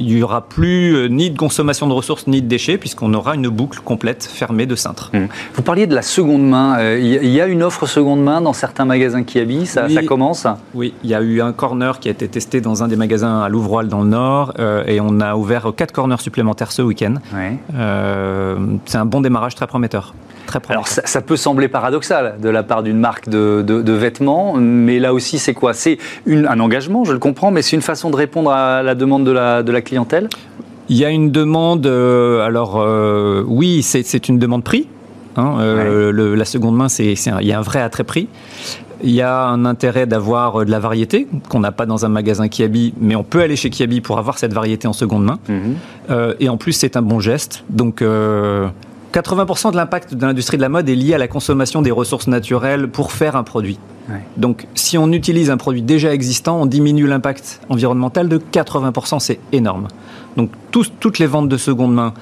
il 0.00 0.14
n'y 0.14 0.22
aura 0.22 0.42
plus 0.42 0.94
euh, 0.94 1.08
ni 1.08 1.30
de 1.30 1.38
consommation 1.38 1.86
de 1.86 1.92
ressources 1.92 2.26
ni 2.26 2.42
de 2.42 2.46
déchets 2.46 2.78
puisqu'on 2.78 3.12
aura 3.14 3.34
une 3.34 3.48
boucle 3.48 3.80
complète 3.84 4.24
fermée 4.24 4.66
de 4.66 4.76
cintres. 4.76 5.10
Mmh. 5.12 5.26
Vous 5.54 5.62
parliez 5.62 5.86
de 5.86 5.94
la 5.94 6.02
seconde 6.02 6.46
main. 6.48 6.78
Euh, 6.78 6.98
il 6.98 7.30
y 7.30 7.40
a 7.40 7.46
une 7.46 7.62
offre 7.62 7.86
seconde 7.86 8.22
main 8.22 8.40
dans 8.40 8.52
certains 8.52 8.84
magasins 8.84 9.22
qui 9.22 9.38
habillent, 9.38 9.66
ça, 9.66 9.86
commence 10.06 10.46
Oui, 10.74 10.94
il 11.02 11.10
y 11.10 11.14
a 11.14 11.22
eu 11.22 11.40
un 11.40 11.52
corner 11.52 11.98
qui 12.00 12.08
a 12.08 12.10
été 12.10 12.28
testé 12.28 12.60
dans 12.60 12.82
un 12.82 12.88
des 12.88 12.96
magasins 12.96 13.40
à 13.42 13.48
Louvroil 13.48 13.88
dans 13.88 14.02
le 14.02 14.08
Nord 14.08 14.54
euh, 14.58 14.84
et 14.86 15.00
on 15.00 15.20
a 15.20 15.36
ouvert 15.36 15.72
quatre 15.76 15.92
corners 15.92 16.20
supplémentaires 16.20 16.72
ce 16.72 16.82
week-end. 16.82 17.14
C'est 18.86 18.98
un 18.98 19.06
bon 19.06 19.20
démarrage 19.20 19.54
très 19.54 19.66
prometteur. 19.66 20.14
Alors 20.68 20.88
ça, 20.88 21.20
peut 21.20 21.36
sembler 21.36 21.68
paradoxal 21.68 22.36
de 22.40 22.48
la 22.48 22.62
part 22.62 22.82
d'une 22.82 22.98
marque 22.98 23.28
de, 23.28 23.92
vêtements, 23.92 24.54
mais 24.54 24.98
là 24.98 25.14
aussi 25.14 25.38
c'est 25.38 25.54
quoi? 25.54 25.74
C'est 25.74 25.98
un 26.26 26.60
engagement, 26.60 27.04
je 27.04 27.12
le 27.12 27.18
comprends, 27.18 27.50
mais 27.50 27.62
c'est 27.62 27.76
une 27.76 27.82
façon 27.82 28.10
de 28.10 28.16
répondre 28.16 28.50
à 28.50 28.82
la 28.82 28.94
demande 28.94 29.24
de 29.24 29.32
la, 29.32 29.82
clientèle? 29.82 30.28
Il 30.88 30.96
y 30.96 31.04
a 31.04 31.10
une 31.10 31.30
demande, 31.30 31.86
euh, 31.86 32.44
alors 32.44 32.80
euh, 32.80 33.42
oui, 33.46 33.82
c'est 33.82 34.28
une 34.28 34.38
demande 34.38 34.64
prix. 34.64 34.88
Hein, 35.36 35.56
euh, 35.58 36.36
la 36.36 36.44
seconde 36.44 36.76
main, 36.76 36.88
c'est 36.88 37.14
il 37.14 37.46
y 37.46 37.52
a 37.52 37.58
un 37.58 37.62
vrai 37.62 37.80
attrait 37.80 38.04
prix. 38.04 38.28
Il 39.02 39.10
y 39.10 39.20
a 39.20 39.46
un 39.46 39.64
intérêt 39.64 40.06
d'avoir 40.06 40.64
de 40.64 40.70
la 40.70 40.78
variété 40.78 41.26
qu'on 41.48 41.60
n'a 41.60 41.72
pas 41.72 41.84
dans 41.84 42.06
un 42.06 42.08
magasin 42.08 42.48
Kiabi, 42.48 42.94
mais 43.00 43.16
on 43.16 43.24
peut 43.24 43.40
aller 43.40 43.56
chez 43.56 43.68
Kiabi 43.68 44.00
pour 44.00 44.18
avoir 44.18 44.38
cette 44.38 44.54
variété 44.54 44.86
en 44.86 44.92
seconde 44.92 45.24
main. 45.24 45.38
Mhm. 45.48 46.34
et 46.40 46.48
en 46.48 46.56
plus, 46.56 46.72
c'est 46.72 46.96
un 46.96 47.02
bon 47.02 47.18
geste. 47.18 47.64
Donc 47.70 48.02
80% 49.14 49.70
de 49.70 49.76
l'impact 49.76 50.14
de 50.14 50.26
l'industrie 50.26 50.56
de 50.56 50.62
la 50.62 50.68
mode 50.68 50.88
est 50.88 50.96
lié 50.96 51.14
à 51.14 51.18
la 51.18 51.28
consommation 51.28 51.82
des 51.82 51.92
ressources 51.92 52.26
naturelles 52.26 52.88
pour 52.88 53.12
faire 53.12 53.36
un 53.36 53.44
produit. 53.44 53.78
Donc, 54.36 54.66
si 54.74 54.98
on 54.98 55.12
utilise 55.12 55.50
un 55.50 55.56
produit 55.56 55.82
déjà 55.82 56.12
existant, 56.12 56.60
on 56.60 56.66
diminue 56.66 57.06
l'impact 57.06 57.60
environnemental 57.68 58.28
de 58.28 58.38
80%, 58.38 59.20
c'est 59.20 59.38
énorme. 59.52 59.86
Donc, 60.36 60.50
toutes 60.72 61.18
les 61.20 61.26
ventes 61.26 61.48
de 61.48 61.56
seconde 61.56 61.94
main 61.94 62.12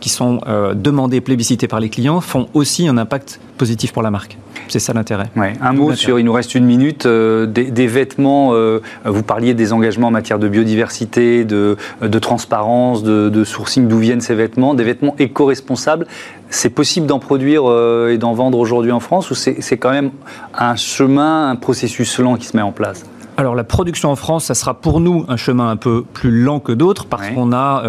qui 0.00 0.08
sont 0.08 0.40
euh, 0.46 0.74
demandés, 0.74 1.20
plébiscités 1.20 1.68
par 1.68 1.78
les 1.78 1.88
clients, 1.88 2.20
font 2.20 2.48
aussi 2.54 2.88
un 2.88 2.98
impact 2.98 3.40
positif 3.58 3.92
pour 3.92 4.02
la 4.02 4.10
marque. 4.10 4.36
C'est 4.68 4.78
ça 4.78 4.92
l'intérêt. 4.92 5.30
Un 5.36 5.72
mot 5.72 5.94
sur, 5.94 6.18
il 6.18 6.24
nous 6.24 6.32
reste 6.32 6.54
une 6.54 6.64
minute, 6.64 7.06
euh, 7.06 7.46
des, 7.46 7.86
vêtements, 7.86 8.50
euh, 8.52 8.80
vous 9.04 9.22
parliez 9.22 9.52
des 9.54 9.72
engagements 9.72 10.08
en 10.08 10.12
matière 10.12 10.38
de 10.38 10.48
biodiversité, 10.48 11.44
de, 11.44 11.76
transparence, 12.20 13.02
de, 13.02 13.44
sourcing, 13.44 13.88
d'où 13.88 13.98
viennent 13.98 14.20
ces 14.20 14.34
vêtements, 14.34 14.74
des 14.74 14.84
vêtements 14.84 15.14
éco-responsables. 15.18 16.06
C'est 16.48 16.70
possible 16.70 17.06
d'en 17.06 17.18
produire 17.18 17.62
et 18.08 18.18
d'en 18.18 18.32
vendre 18.32 18.58
aujourd'hui 18.58 18.92
en 18.92 19.00
France 19.00 19.30
ou 19.30 19.34
c'est 19.34 19.76
quand 19.78 19.90
même 19.90 20.10
un 20.54 20.76
chemin, 20.76 21.50
un 21.50 21.56
processus 21.56 22.18
lent 22.18 22.36
qui 22.36 22.46
se 22.46 22.56
met 22.56 22.62
en 22.62 22.72
place? 22.72 23.04
Alors 23.36 23.54
la 23.54 23.64
production 23.64 24.10
en 24.10 24.16
France, 24.16 24.46
ça 24.46 24.54
sera 24.54 24.74
pour 24.74 25.00
nous 25.00 25.24
un 25.28 25.36
chemin 25.36 25.70
un 25.70 25.76
peu 25.76 26.02
plus 26.02 26.30
lent 26.42 26.60
que 26.60 26.72
d'autres 26.72 27.06
parce 27.06 27.28
qu'on 27.30 27.52
a, 27.52 27.82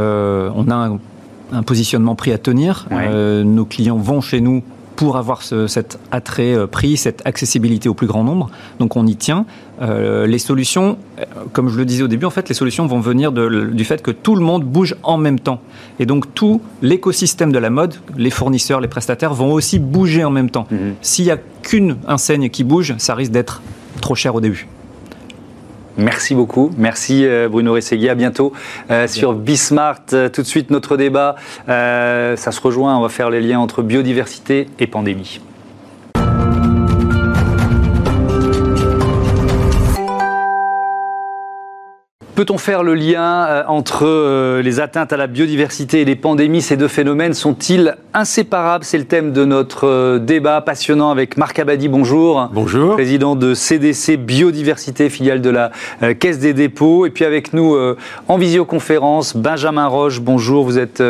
on 0.56 0.70
a 0.70 0.76
un, 0.76 1.00
positionnement 1.66 2.16
prix 2.16 2.32
à 2.32 2.38
tenir. 2.38 2.88
nos 2.92 3.66
clients 3.66 3.98
vont 3.98 4.22
chez 4.22 4.42
nous 4.42 4.64
pour 5.02 5.18
avoir 5.18 5.42
cet 5.42 5.98
attrait 6.12 6.54
euh, 6.54 6.68
prix, 6.68 6.96
cette 6.96 7.24
accessibilité 7.26 7.90
au 7.90 7.96
plus 7.96 8.06
grand 8.06 8.24
nombre. 8.24 8.52
Donc 8.80 8.96
on 8.96 9.08
y 9.08 9.16
tient. 9.16 9.48
Euh, 9.82 10.28
les 10.28 10.38
solutions, 10.38 11.00
euh, 11.18 11.24
comme 11.54 11.70
je 11.70 11.78
le 11.78 11.86
disais 11.86 12.04
au 12.04 12.08
début, 12.08 12.26
en 12.26 12.30
fait, 12.30 12.50
les 12.50 12.54
solutions 12.54 12.86
vont 12.86 13.00
venir 13.00 13.32
du 13.32 13.84
fait 13.84 14.04
que 14.04 14.12
tout 14.12 14.36
le 14.36 14.44
monde 14.44 14.64
bouge 14.64 14.96
en 15.02 15.18
même 15.18 15.40
temps. 15.40 15.60
Et 16.00 16.06
donc 16.06 16.34
tout 16.36 16.62
l'écosystème 16.84 17.52
de 17.52 17.58
la 17.58 17.72
mode, 17.72 17.96
les 18.16 18.30
fournisseurs, 18.30 18.80
les 18.80 18.88
prestataires 18.88 19.34
vont 19.34 19.52
aussi 19.54 19.80
bouger 19.80 20.24
en 20.24 20.30
même 20.30 20.52
temps. 20.52 20.68
Mhm. 20.70 20.94
S'il 21.02 21.26
n'y 21.26 21.32
a 21.32 21.38
qu'une 21.64 21.98
enseigne 22.08 22.50
qui 22.50 22.64
bouge, 22.64 22.94
ça 23.00 23.16
risque 23.16 23.32
d'être 23.32 23.64
trop 24.02 24.14
cher 24.14 24.36
au 24.36 24.42
début. 24.42 24.68
Merci 26.02 26.34
beaucoup. 26.34 26.72
Merci 26.78 27.26
euh, 27.26 27.48
Bruno 27.48 27.74
Ressegui. 27.74 28.10
À 28.10 28.16
bientôt 28.16 28.54
euh, 28.90 29.08
sur 29.08 29.34
Bismart. 29.34 30.02
Euh, 30.14 30.30
tout 30.30 30.42
de 30.42 30.48
suite, 30.48 30.72
notre 30.72 30.98
débat, 30.98 31.36
ça 31.68 32.52
se 32.52 32.62
rejoint. 32.62 32.98
On 32.98 33.02
va 33.02 33.10
faire 33.10 33.30
les 33.30 33.42
liens 33.42 33.60
entre 33.60 33.84
biodiversité 33.84 34.68
et 34.80 34.88
pandémie. 34.88 35.40
Peut-on 42.36 42.58
faire 42.58 42.82
le 42.84 42.96
lien 42.96 43.46
euh, 43.46 43.64
entre 43.68 44.06
euh, 44.06 44.62
les 44.62 44.80
atteintes 44.80 45.12
à 45.12 45.18
la 45.18 45.28
biodiversité 45.28 46.02
et 46.02 46.06
les 46.06 46.16
pandémies? 46.16 46.62
Ces 46.62 46.78
deux 46.78 46.88
phénomènes 46.88 47.34
sont-ils 47.34 47.96
inséparables? 48.14 48.86
C'est 48.86 48.98
le 48.98 49.04
thème 49.04 49.34
de 49.34 49.44
notre 49.44 49.86
euh, 49.86 50.18
débat 50.18 50.62
passionnant 50.62 51.12
avec 51.12 51.36
Marc 51.36 51.60
Abadi. 51.60 51.90
Bonjour. 51.90 52.50
Bonjour. 52.54 52.94
Président 52.94 53.36
de 53.36 53.54
CDC 53.54 54.16
Biodiversité, 54.16 55.10
filiale 55.10 55.42
de 55.42 55.50
la 55.50 55.72
Caisse 56.20 56.40
des 56.40 56.54
dépôts. 56.54 57.06
Et 57.06 57.10
puis 57.10 57.26
avec 57.26 57.54
nous 57.54 57.76
en 58.28 58.38
visioconférence, 58.38 59.36
Benjamin 59.36 59.88
Roche. 59.88 60.22
Bonjour. 60.22 60.64
Vous 60.64 60.80
êtes 60.80 61.04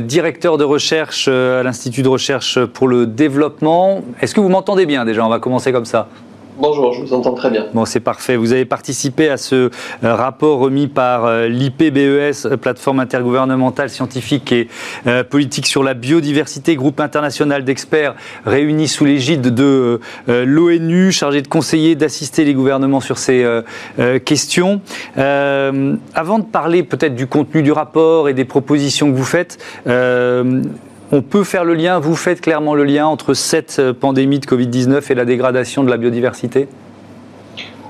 directeur 0.00 0.58
de 0.58 0.64
recherche 0.64 1.28
à 1.28 1.62
l'Institut 1.62 2.02
de 2.02 2.08
recherche 2.08 2.64
pour 2.64 2.88
le 2.88 3.06
développement. 3.06 4.02
Est-ce 4.20 4.34
que 4.34 4.40
vous 4.40 4.48
m'entendez 4.48 4.86
bien 4.86 5.04
déjà? 5.04 5.24
On 5.24 5.28
va 5.28 5.38
commencer 5.38 5.72
comme 5.72 5.84
ça. 5.84 6.08
Bonjour, 6.60 6.92
je 6.92 7.02
vous 7.02 7.12
entends 7.12 7.34
très 7.34 7.50
bien. 7.50 7.66
Bon, 7.72 7.84
c'est 7.84 8.00
parfait. 8.00 8.34
Vous 8.34 8.52
avez 8.52 8.64
participé 8.64 9.28
à 9.28 9.36
ce 9.36 9.54
euh, 9.54 9.70
rapport 10.02 10.58
remis 10.58 10.88
par 10.88 11.24
euh, 11.24 11.46
l'IPBES, 11.46 12.46
euh, 12.46 12.56
plateforme 12.56 12.98
intergouvernementale 12.98 13.90
scientifique 13.90 14.50
et 14.50 14.68
politique 15.30 15.66
sur 15.66 15.84
la 15.84 15.94
biodiversité, 15.94 16.74
groupe 16.74 16.98
international 16.98 17.64
d'experts 17.64 18.16
réunis 18.44 18.88
sous 18.88 19.04
l'égide 19.04 19.54
de 19.54 20.00
l'ONU, 20.26 21.12
chargé 21.12 21.42
de 21.42 21.48
conseiller, 21.48 21.94
d'assister 21.94 22.44
les 22.44 22.54
gouvernements 22.54 23.00
sur 23.00 23.18
ces 23.18 23.44
questions. 24.24 24.80
avant 25.16 26.38
de 26.38 26.44
parler 26.44 26.82
peut-être 26.82 27.14
du 27.14 27.26
contenu 27.26 27.62
du 27.62 27.72
rapport 27.72 28.28
et 28.28 28.34
des 28.34 28.44
propositions 28.44 29.10
que 29.10 29.16
vous 29.16 29.24
faites, 29.24 29.58
on 31.10 31.22
peut 31.22 31.44
faire 31.44 31.64
le 31.64 31.74
lien, 31.74 31.98
vous 31.98 32.16
faites 32.16 32.40
clairement 32.40 32.74
le 32.74 32.84
lien 32.84 33.06
entre 33.06 33.34
cette 33.34 33.78
euh, 33.78 33.94
pandémie 33.94 34.38
de 34.38 34.46
Covid-19 34.46 35.10
et 35.10 35.14
la 35.14 35.24
dégradation 35.24 35.82
de 35.82 35.90
la 35.90 35.96
biodiversité? 35.96 36.68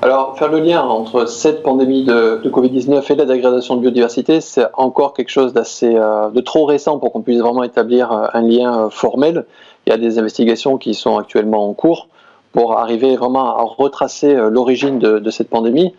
Alors, 0.01 0.39
faire 0.39 0.53
le 0.53 0.61
lien 0.61 0.83
entre 0.83 1.27
cette 1.27 1.65
pandémie 1.65 2.05
de, 2.05 2.41
Covid-19 2.49 3.13
et 3.13 3.17
la 3.17 3.25
dégradation 3.25 3.75
de 3.75 3.81
biodiversité, 3.81 4.41
c'est 4.41 4.67
encore 4.75 5.13
quelque 5.13 5.31
chose 5.31 5.53
euh, 5.83 6.31
de 6.31 6.41
trop 6.41 6.65
récent 6.67 6.99
pour 6.99 7.13
qu'on 7.13 7.23
puisse 7.23 7.41
vraiment 7.41 7.65
établir 7.65 8.13
euh, 8.13 8.27
un 8.33 8.43
lien 8.43 8.89
formel. 8.91 9.47
Il 9.87 9.91
y 9.91 9.93
a 9.93 9.99
des 9.99 10.21
investigations 10.21 10.79
qui 10.79 10.95
sont 10.95 11.19
actuellement 11.19 11.69
en 11.69 11.73
cours 11.73 12.09
pour 12.53 12.79
arriver 12.79 13.17
vraiment 13.17 13.57
à 13.57 13.63
retracer 13.63 14.35
l'origine 14.35 14.99
de, 14.99 15.31
cette 15.31 15.51
pandémie. 15.51 15.95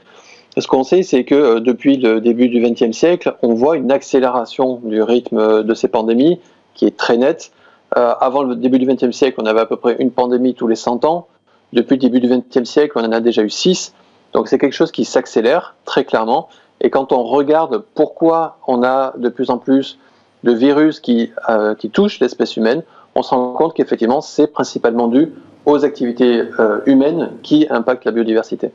Ce 0.57 0.67
qu'on 0.67 0.83
sait, 0.83 1.03
c'est 1.03 1.23
que 1.23 1.59
depuis 1.59 1.97
le 1.97 2.21
début 2.21 2.49
du 2.49 2.59
XXe 2.59 2.91
siècle, 2.91 3.35
on 3.43 3.53
voit 3.53 3.77
une 3.77 3.91
accélération 3.91 4.79
du 4.83 5.01
rythme 5.01 5.63
de 5.63 5.73
ces 5.75 5.87
pandémies 5.87 6.39
qui 6.79 6.85
est 6.85 6.95
très 6.95 7.17
nette. 7.17 7.51
Euh, 7.97 8.13
avant 8.21 8.41
le 8.43 8.55
début 8.55 8.79
du 8.79 8.85
XXe 8.85 9.11
siècle, 9.11 9.35
on 9.41 9.45
avait 9.45 9.59
à 9.59 9.65
peu 9.65 9.75
près 9.75 9.97
une 9.99 10.11
pandémie 10.11 10.55
tous 10.55 10.67
les 10.67 10.77
100 10.77 11.03
ans. 11.03 11.27
Depuis 11.73 11.95
le 11.95 11.99
début 11.99 12.21
du 12.21 12.29
XXe 12.29 12.63
siècle, 12.63 12.93
on 12.95 13.03
en 13.03 13.11
a 13.11 13.19
déjà 13.19 13.43
eu 13.43 13.49
6. 13.49 13.93
Donc 14.31 14.47
c'est 14.47 14.57
quelque 14.57 14.73
chose 14.73 14.93
qui 14.93 15.03
s'accélère 15.03 15.75
très 15.83 16.05
clairement. 16.05 16.47
Et 16.79 16.89
quand 16.89 17.11
on 17.11 17.23
regarde 17.23 17.83
pourquoi 17.95 18.59
on 18.65 18.81
a 18.81 19.13
de 19.17 19.27
plus 19.27 19.49
en 19.49 19.57
plus 19.57 19.99
de 20.45 20.53
virus 20.53 21.01
qui, 21.01 21.33
euh, 21.49 21.75
qui 21.75 21.89
touchent 21.89 22.21
l'espèce 22.21 22.55
humaine, 22.55 22.83
on 23.13 23.23
se 23.23 23.31
rend 23.31 23.51
compte 23.51 23.73
qu'effectivement 23.73 24.21
c'est 24.21 24.47
principalement 24.47 25.09
dû 25.09 25.33
aux 25.65 25.83
activités 25.83 26.43
euh, 26.59 26.79
humaines 26.85 27.31
qui 27.43 27.67
impactent 27.69 28.05
la 28.05 28.13
biodiversité. 28.13 28.71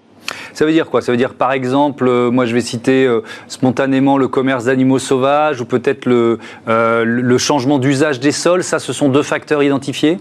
Ça 0.53 0.65
veut 0.65 0.73
dire 0.73 0.91
quoi? 0.91 1.03
Ça 1.03 1.13
veut 1.13 1.19
dire 1.19 1.35
par 1.35 1.53
exemple, 1.53 2.07
euh, 2.09 2.31
moi 2.31 2.47
je 2.47 2.55
vais 2.55 2.61
citer 2.61 3.07
euh, 3.07 3.23
spontanément 3.49 4.19
le 4.19 4.29
commerce 4.29 4.65
d'animaux 4.65 4.99
sauvages 4.99 5.61
ou 5.61 5.65
peut-être 5.65 6.07
le, 6.07 6.39
le, 6.67 7.39
changement 7.39 7.79
d'usage 7.79 8.21
des 8.21 8.33
sols. 8.33 8.63
Ça, 8.63 8.79
ce 8.79 8.93
sont 8.93 9.09
deux 9.09 9.23
facteurs 9.23 9.63
identifiés? 9.63 10.19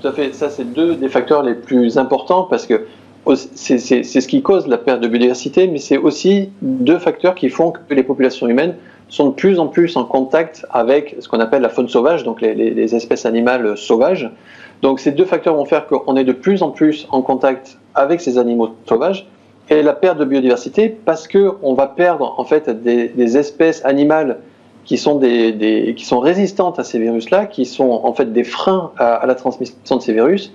Tout 0.00 0.08
à 0.08 0.12
fait. 0.12 0.34
Ça, 0.34 0.48
c'est 0.48 0.72
deux 0.72 0.94
des 0.94 1.08
facteurs 1.08 1.42
les 1.42 1.54
plus 1.54 1.98
importants 1.98 2.44
parce 2.44 2.66
que 2.66 2.86
c'est 3.54 3.78
ce 3.78 4.26
qui 4.26 4.42
cause 4.42 4.66
la 4.66 4.78
perte 4.78 5.00
de 5.00 5.08
biodiversité, 5.08 5.68
mais 5.68 5.78
c'est 5.78 5.98
aussi 5.98 6.50
deux 6.62 6.98
facteurs 6.98 7.34
qui 7.34 7.50
font 7.50 7.70
que 7.70 7.94
les 7.94 8.02
populations 8.02 8.48
humaines 8.48 8.74
sont 9.10 9.26
de 9.28 9.34
plus 9.34 9.58
en 9.58 9.66
plus 9.66 9.96
en 9.96 10.04
contact 10.04 10.64
avec 10.70 11.16
ce 11.18 11.28
qu'on 11.28 11.40
appelle 11.40 11.62
la 11.62 11.68
faune 11.68 11.88
sauvage, 11.88 12.24
donc 12.24 12.40
les, 12.40 12.94
espèces 12.94 13.26
animales 13.26 13.76
sauvages. 13.76 14.30
Donc 14.82 15.00
ces 15.00 15.10
deux 15.10 15.24
facteurs 15.24 15.56
vont 15.56 15.66
faire 15.66 15.86
qu'on 15.86 16.16
est 16.16 16.24
de 16.24 16.32
plus 16.32 16.62
en 16.62 16.70
plus 16.70 17.06
en 17.10 17.20
contact 17.20 17.76
avec 17.94 18.20
ces 18.20 18.38
animaux 18.38 18.70
sauvages 18.88 19.26
et 19.68 19.82
la 19.82 19.92
perte 19.92 20.18
de 20.18 20.24
biodiversité 20.24 20.88
parce 20.88 21.28
qu'on 21.28 21.74
va 21.74 21.86
perdre 21.88 22.34
en 22.38 22.44
fait 22.44 22.70
des, 22.70 23.36
espèces 23.36 23.84
animales 23.84 24.38
qui 24.84 24.96
sont, 24.96 25.16
des, 25.16 25.94
qui 25.96 26.04
sont 26.04 26.20
résistantes 26.20 26.78
à 26.78 26.84
ces 26.84 26.98
virus-là, 26.98 27.46
qui 27.46 27.66
sont 27.66 28.00
en 28.04 28.12
fait 28.14 28.32
des 28.32 28.44
freins 28.44 28.92
à, 28.96 29.26
la 29.26 29.34
transmission 29.34 29.96
de 29.96 30.02
ces 30.02 30.12
virus. 30.12 30.52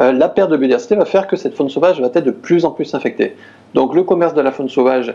Euh, 0.00 0.12
la 0.12 0.28
perte 0.28 0.50
de 0.50 0.56
biodiversité 0.56 0.96
va 0.96 1.04
faire 1.04 1.28
que 1.28 1.36
cette 1.36 1.54
faune 1.54 1.68
sauvage 1.68 2.00
va 2.00 2.08
être 2.08 2.24
de 2.24 2.32
plus 2.32 2.64
en 2.64 2.72
plus 2.72 2.92
infectée. 2.94 3.36
Donc 3.74 3.94
le 3.94 4.02
commerce 4.02 4.34
de 4.34 4.40
la 4.40 4.50
faune 4.50 4.68
sauvage 4.68 5.14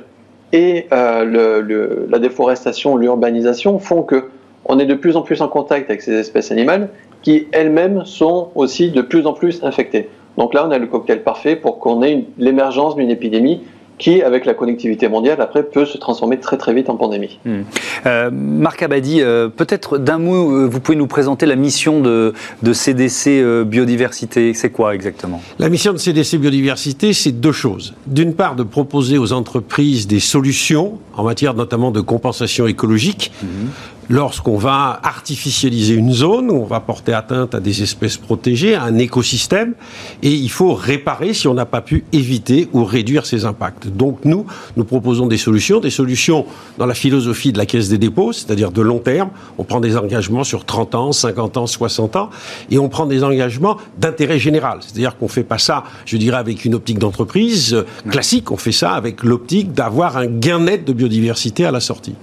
et 0.52 0.88
euh, 0.92 2.08
la 2.10 2.20
déforestation, 2.20 2.98
l'urbanisation 2.98 3.80
font 3.80 4.04
que 4.04 4.30
on 4.66 4.78
est 4.80 4.86
de 4.86 4.94
plus 4.94 5.16
en 5.16 5.22
plus 5.22 5.42
en 5.42 5.48
contact 5.48 5.90
avec 5.90 6.02
ces 6.02 6.14
espèces 6.14 6.52
animales 6.52 6.90
qui 7.22 7.48
elles-mêmes 7.52 8.06
sont 8.06 8.50
aussi 8.56 8.92
de 8.92 9.02
plus 9.02 9.26
en 9.26 9.34
plus 9.34 9.64
infectées. 9.64 10.10
Donc 10.38 10.54
là, 10.54 10.66
on 10.68 10.72
a 10.72 10.78
le 10.78 10.88
cocktail 10.88 11.24
parfait 11.24 11.56
pour 11.56 11.80
qu'on 11.80 12.04
ait 12.04 12.26
l'émergence 12.38 12.96
d'une 12.96 13.10
épidémie 13.10 13.62
qui, 14.00 14.24
avec 14.24 14.46
la 14.46 14.54
connectivité 14.54 15.08
mondiale, 15.10 15.42
après, 15.42 15.62
peut 15.62 15.86
se 15.86 15.98
transformer 15.98 16.40
très 16.40 16.58
très 16.58 16.74
vite 16.74 16.90
en 16.90 16.96
pandémie. 16.96 17.38
Hmm. 17.46 17.62
Euh, 18.06 18.30
Marc 18.32 18.82
Abadi, 18.82 19.22
euh, 19.22 19.50
peut-être 19.50 19.98
d'un 19.98 20.18
mot, 20.18 20.52
euh, 20.52 20.66
vous 20.66 20.80
pouvez 20.80 20.98
nous 20.98 21.06
présenter 21.06 21.46
la 21.46 21.56
mission 21.56 22.00
de, 22.00 22.34
de 22.64 22.74
CDC 22.74 23.44
Biodiversité. 23.66 24.54
C'est 24.54 24.72
quoi 24.72 24.96
exactement? 24.96 25.42
La 25.60 25.70
mission 25.70 25.92
de 25.94 25.98
CDC 25.98 26.38
Biodiversité, 26.38 27.14
c'est 27.14 27.34
deux 27.34 27.52
choses. 27.52 27.94
D'une 28.08 28.34
part, 28.34 28.56
de 28.56 28.64
proposer 28.64 29.18
aux 29.18 29.34
entreprises 29.34 30.08
des 30.08 30.20
solutions 30.20 30.98
en 31.16 31.24
matière 31.24 31.54
notamment 31.54 31.92
de 31.92 32.02
compensation 32.02 32.66
écologique. 32.66 33.32
Hmm 33.44 33.68
lorsqu'on 34.10 34.58
va 34.58 35.00
artificialiser 35.04 35.94
une 35.94 36.12
zone, 36.12 36.50
on 36.50 36.66
va 36.66 36.80
porter 36.80 37.14
atteinte 37.14 37.54
à 37.54 37.60
des 37.60 37.84
espèces 37.84 38.18
protégées, 38.18 38.74
à 38.74 38.84
un 38.84 38.98
écosystème, 38.98 39.76
et 40.24 40.32
il 40.32 40.50
faut 40.50 40.74
réparer 40.74 41.34
si 41.34 41.48
on 41.48 41.54
n'a 41.54 41.68
pas 41.68 41.82
pu 41.82 42.04
éviter 42.12 42.68
ou 42.74 42.84
réduire 42.84 43.26
ces 43.26 43.46
impacts. 43.46 43.88
Donc 43.88 44.26
nous, 44.26 44.46
nous 44.76 44.84
proposons 44.84 45.28
des 45.28 45.38
solutions, 45.38 45.80
des 45.80 45.92
solutions 45.92 46.46
dans 46.78 46.88
la 46.88 46.96
philosophie 46.96 47.54
de 47.54 47.60
la 47.60 47.68
Caisse 47.68 47.90
des 47.90 48.00
dépôts, 48.00 48.34
c'est-à-dire 48.34 48.72
de 48.72 48.82
long 48.82 49.00
terme. 49.00 49.30
On 49.60 49.64
prend 49.64 49.80
des 49.80 49.96
engagements 49.96 50.44
sur 50.44 50.66
30 50.66 50.96
ans, 50.96 51.12
50 51.12 51.58
ans, 51.58 51.68
60 51.68 52.16
ans, 52.16 52.30
et 52.72 52.80
on 52.80 52.90
prend 52.90 53.06
des 53.06 53.24
engagements 53.24 53.78
d'intérêt 54.00 54.40
général. 54.40 54.80
C'est-à-dire 54.82 55.18
qu'on 55.18 55.28
fait 55.28 55.44
pas 55.44 55.60
ça, 55.60 55.84
je 56.06 56.18
dirais, 56.18 56.38
avec 56.38 56.66
une 56.66 56.74
optique 56.74 56.98
d'entreprise 56.98 57.74
euh, 57.74 57.86
classique, 58.10 58.52
on 58.52 58.58
fait 58.58 58.72
ça 58.72 58.94
avec 58.94 59.24
l'optique 59.24 59.74
d'avoir 59.74 60.18
un 60.18 60.26
gain 60.26 60.60
net 60.60 60.86
de 60.86 60.94
biodiversité 60.94 61.66
à 61.66 61.72
la 61.72 61.80
sortie. 61.80 62.16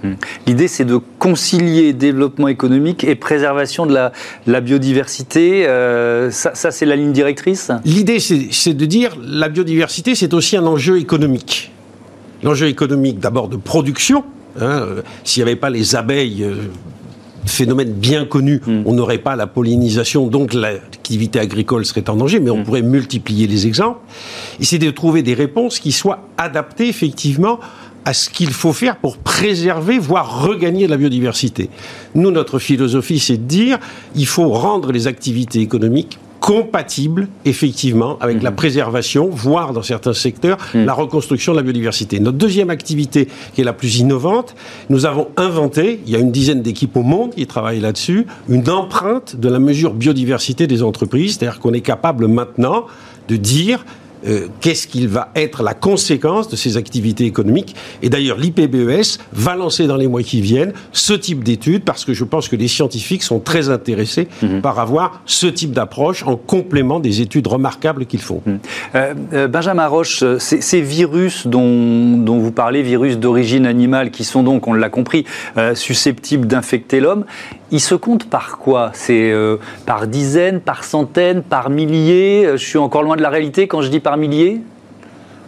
L'idée, 0.47 0.69
c'est 0.69 0.85
de 0.85 0.99
concilier 1.19 1.75
développement 1.92 2.49
économique 2.49 3.04
et 3.04 3.14
préservation 3.14 3.87
de 3.87 3.95
la, 4.47 4.61
biodiversité. 4.61 5.66
Euh, 5.66 6.30
ça, 6.30 6.71
c'est 6.71 6.87
la 6.87 6.97
ligne 6.97 7.12
directrice? 7.12 7.71
L'idée, 7.85 8.18
c'est 8.18 8.75
de 8.75 8.87
dire 8.87 9.16
la 9.23 9.49
biodiversité, 9.49 10.14
c'est 10.14 10.35
aussi 10.35 10.56
un 10.56 10.66
enjeu 10.66 10.99
économique. 10.99 11.73
L'enjeu 12.42 12.66
économique, 12.66 13.18
d'abord, 13.18 13.49
de 13.49 13.56
production. 13.56 14.25
Hein, 14.61 14.87
S'il 15.25 15.42
n'y 15.42 15.50
avait 15.50 15.59
pas 15.59 15.71
les 15.71 15.97
abeilles, 15.97 16.42
euh, 16.42 16.54
phénomène 17.47 17.92
bien 17.92 18.25
connu, 18.25 18.61
hmm. 18.66 18.83
on 18.85 18.92
n'aurait 18.92 19.18
pas 19.18 19.37
la 19.37 19.47
pollinisation, 19.47 20.26
donc 20.26 20.52
l'activité 20.52 21.38
agricole 21.38 21.85
serait 21.85 22.09
en 22.11 22.16
danger, 22.16 22.40
mais 22.40 22.50
on 22.50 22.59
hmm. 22.59 22.64
pourrait 22.64 22.83
multiplier 22.83 23.47
les 23.47 23.66
exemples. 23.66 24.00
Et 24.61 24.64
c'est 24.64 24.78
de 24.78 24.90
trouver 24.90 25.23
des 25.23 25.35
réponses 25.35 25.78
qui 25.78 25.92
soient 25.92 26.21
adaptées 26.37 26.88
effectivement 26.88 27.59
à 28.06 28.14
ce 28.14 28.30
qu'il 28.30 28.50
faut 28.50 28.72
faire 28.72 28.96
pour 28.96 29.18
préserver, 29.18 29.98
voire 29.98 30.42
regagner 30.42 30.86
la 30.86 30.96
biodiversité. 30.96 31.68
Nous, 32.14 32.30
notre 32.30 32.60
philosophie, 32.60 33.18
c'est 33.18 33.36
de 33.36 33.42
dire, 33.42 33.78
il 34.14 34.26
faut 34.26 34.48
rendre 34.48 34.92
les 34.92 35.08
activités 35.08 35.60
économiques 35.60 36.18
compatible 36.38 37.26
effectivement 37.44 38.18
avec 38.20 38.40
la 38.40 38.50
mhm. 38.50 38.56
préservation, 38.56 39.28
voire 39.28 39.72
dans 39.72 39.82
certains 39.82 40.12
secteurs, 40.12 40.58
mhm. 40.75 40.84
la 40.84 40.92
reconstruction 40.92 41.50
de 41.50 41.56
la 41.56 41.64
biodiversité. 41.64 42.20
Notre 42.20 42.38
deuxième 42.38 42.70
activité, 42.70 43.26
qui 43.54 43.62
est 43.62 43.64
la 43.64 43.72
plus 43.72 43.98
innovante, 43.98 44.54
nous 44.88 45.06
avons 45.06 45.26
inventé, 45.36 46.00
il 46.06 46.12
y 46.12 46.14
a 46.14 46.20
une 46.20 46.30
dizaine 46.30 46.62
d'équipes 46.62 46.96
au 46.96 47.02
monde 47.02 47.34
qui 47.34 47.48
travaillent 47.48 47.80
là-dessus, 47.80 48.26
une 48.48 48.70
empreinte 48.70 49.34
de 49.34 49.48
la 49.48 49.58
mesure 49.58 49.94
biodiversité 49.94 50.68
des 50.68 50.84
entreprises, 50.84 51.38
c'est-à-dire 51.38 51.58
qu'on 51.58 51.72
est 51.72 51.80
capable 51.80 52.28
maintenant 52.28 52.86
de 53.26 53.34
dire 53.34 53.84
euh, 54.26 54.49
qu'est-ce 54.61 54.87
qu'il 54.87 55.09
va 55.09 55.28
être 55.35 55.62
la 55.62 55.75
conséquence 55.75 56.49
de 56.49 56.56
ces 56.56 56.76
activités 56.76 57.25
économiques. 57.25 57.76
Et 58.02 58.09
d'ailleurs, 58.09 58.38
l'IPBES 58.38 59.18
va 59.33 59.54
lancer 59.54 59.87
dans 59.87 59.97
les 59.97 60.09
mois 60.09 60.23
qui 60.23 60.40
viennent 60.40 60.73
ce 60.92 61.12
type 61.12 61.45
d'études 61.45 61.85
parce 61.85 62.04
que 62.04 62.12
je 62.12 62.25
pense 62.25 62.49
que 62.49 62.56
les 62.56 62.68
scientifiques 62.68 63.23
sont 63.23 63.38
très 63.38 63.68
intéressés 63.68 64.28
mhm. 64.42 64.61
par 64.62 64.78
avoir 64.78 65.23
ce 65.26 65.47
type 65.47 65.73
d'approche 65.73 66.25
en 66.25 66.37
complément 66.37 67.00
des 67.00 67.21
études 67.21 67.47
remarquables 67.47 68.06
qu'ils 68.06 68.21
font. 68.21 68.42
Mhm. 68.47 68.59
Euh, 68.95 69.14
euh, 69.33 69.49
Benjamin 69.49 69.87
Roche, 69.87 70.25
ces, 70.38 70.80
virus 70.80 71.47
dont, 71.47 72.16
dont, 72.18 72.38
vous 72.38 72.52
parlez, 72.52 72.83
virus 72.83 73.18
d'origine 73.18 73.66
animale, 73.66 74.11
qui 74.11 74.25
sont 74.25 74.42
donc, 74.42 74.66
on 74.66 74.73
l'a 74.73 74.88
compris, 74.88 75.25
susceptibles 75.75 76.47
d'infecter 76.47 77.00
l'homme, 77.00 77.25
ils 77.71 77.80
se 77.80 77.95
comptent 77.95 78.28
par 78.28 78.59
quoi? 78.59 78.90
C'est 78.95 79.33
par 79.87 80.06
dizaines, 80.06 80.61
par 80.61 80.85
centaines, 80.85 81.42
par 81.42 81.71
milliers? 81.71 82.50
Je 82.52 82.64
suis 82.64 82.78
encore 82.78 83.02
loin 83.02 83.16
de 83.16 83.23
la 83.23 83.30
réalité 83.30 83.66
quand 83.66 83.83
je 83.83 83.88
dis 83.88 84.00
par 84.00 84.15
milliers? 84.16 84.61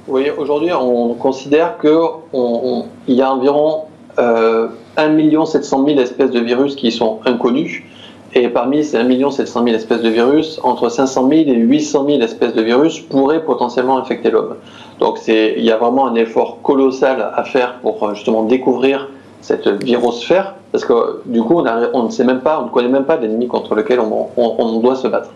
Oui, 0.08 0.30
aujourd'hui, 0.37 0.70
on 0.72 1.14
considère 1.14 1.76
qu'il 1.78 3.14
y 3.14 3.20
a 3.20 3.32
environ 3.32 3.82
euh, 4.18 4.68
1 4.96 5.46
700 5.46 5.84
000 5.87 6.00
espèces 6.00 6.30
de 6.30 6.40
virus 6.40 6.75
qui 6.76 6.90
sont 6.90 7.20
inconnues. 7.26 7.87
Et 8.34 8.48
parmi 8.48 8.84
ces 8.84 8.98
1 8.98 9.30
700 9.30 9.64
000 9.64 9.76
espèces 9.76 10.02
de 10.02 10.08
virus, 10.08 10.60
entre 10.62 10.88
500 10.88 11.28
000 11.28 11.40
et 11.48 11.54
800 11.54 12.06
000 12.06 12.20
espèces 12.20 12.54
de 12.54 12.62
virus 12.62 13.00
pourraient 13.00 13.44
potentiellement 13.44 13.98
infecter 13.98 14.30
l'homme. 14.30 14.56
Donc 14.98 15.18
il 15.28 15.62
y 15.62 15.70
a 15.70 15.76
vraiment 15.76 16.06
un 16.06 16.14
effort 16.14 16.60
colossal 16.62 17.32
à 17.34 17.44
faire 17.44 17.78
pour 17.80 18.14
justement 18.14 18.44
découvrir 18.44 19.08
cette 19.40 19.68
virosphère, 19.68 20.54
parce 20.72 20.84
que 20.84 21.22
du 21.26 21.42
coup 21.42 21.62
on, 21.94 22.02
ne 22.02 22.10
sait 22.10 22.25
même 22.25 22.40
pas, 22.40 22.60
on 22.60 22.66
ne 22.66 22.70
connaît 22.70 22.88
même 22.88 23.04
pas 23.04 23.16
l'ennemi 23.16 23.46
contre 23.46 23.75
lequel 23.75 24.00
on 24.00 24.80
doit 24.80 24.96
se 24.96 25.08
battre. 25.08 25.30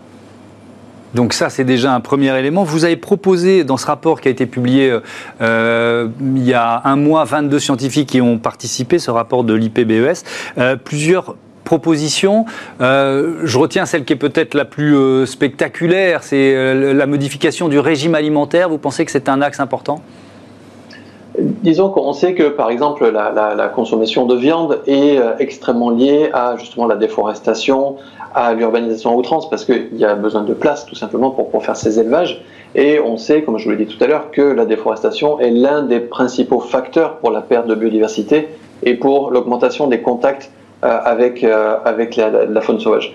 Donc 1.13 1.33
ça, 1.33 1.49
c'est 1.49 1.63
déjà 1.63 1.93
un 1.93 1.99
premier 1.99 2.37
élément. 2.37 2.63
Vous 2.63 2.85
avez 2.85 2.95
proposé 2.95 3.63
dans 3.63 3.77
ce 3.77 3.85
rapport 3.85 4.21
qui 4.21 4.27
a 4.27 4.31
été 4.31 4.45
publié 4.45 4.97
euh, 5.41 6.07
il 6.21 6.43
y 6.43 6.53
a 6.53 6.81
un 6.85 6.95
mois, 6.95 7.23
22 7.23 7.59
scientifiques 7.59 8.09
qui 8.09 8.21
ont 8.21 8.37
participé, 8.39 8.99
ce 8.99 9.11
rapport 9.11 9.43
de 9.43 9.53
l'IPBES, 9.53 10.23
euh, 10.57 10.75
plusieurs 10.75 11.35
propositions. 11.63 12.45
Euh, 12.81 13.41
je 13.43 13.57
retiens 13.57 13.85
celle 13.85 14.05
qui 14.05 14.13
est 14.13 14.17
peut-être 14.17 14.53
la 14.53 14.65
plus 14.65 15.25
spectaculaire, 15.25 16.23
c'est 16.23 16.93
la 16.93 17.05
modification 17.05 17.69
du 17.69 17.79
régime 17.79 18.15
alimentaire. 18.15 18.69
Vous 18.69 18.77
pensez 18.77 19.05
que 19.05 19.11
c'est 19.11 19.29
un 19.29 19.41
axe 19.41 19.59
important? 19.59 20.01
Disons 21.39 21.89
qu'on 21.89 22.13
sait 22.13 22.35
que, 22.35 22.49
par 22.49 22.69
exemple, 22.69 23.09
la, 23.09 23.71
consommation 23.73 24.25
de 24.25 24.35
viande 24.35 24.81
est 24.85 25.17
extrêmement 25.39 25.89
liée 25.89 26.29
à 26.31 26.57
justement 26.57 26.85
la 26.85 26.95
déforestation, 26.95 27.95
à 28.35 28.53
l'urbanisation 28.53 29.11
à 29.11 29.15
outrance 29.15 29.49
parce 29.49 29.65
qu'il 29.65 29.95
y 29.95 30.05
a 30.05 30.15
besoin 30.15 30.43
de 30.43 30.53
place 30.53 30.85
tout 30.85 30.95
simplement 30.95 31.31
pour, 31.31 31.49
pour 31.49 31.63
faire 31.65 31.75
ces 31.75 31.99
élevages. 31.99 32.43
Et 32.75 32.99
on 32.99 33.17
sait, 33.17 33.43
comme 33.43 33.57
je 33.57 33.65
vous 33.65 33.71
l'ai 33.71 33.85
dit 33.85 33.95
tout 33.95 34.03
à 34.03 34.07
l'heure, 34.07 34.31
que 34.31 34.41
la 34.41 34.65
déforestation 34.65 35.39
est 35.39 35.51
l'un 35.51 35.83
des 35.83 35.99
principaux 35.99 36.59
facteurs 36.59 37.17
pour 37.17 37.31
la 37.31 37.41
perte 37.41 37.67
de 37.67 37.75
biodiversité 37.75 38.49
et 38.81 38.95
pour 38.95 39.31
l'augmentation 39.31 39.87
des 39.87 40.01
contacts 40.01 40.51
euh, 40.83 40.99
avec, 41.03 41.43
euh, 41.43 41.77
avec 41.85 42.15
la, 42.15 42.61
faune 42.61 42.79
sauvage. 42.79 43.13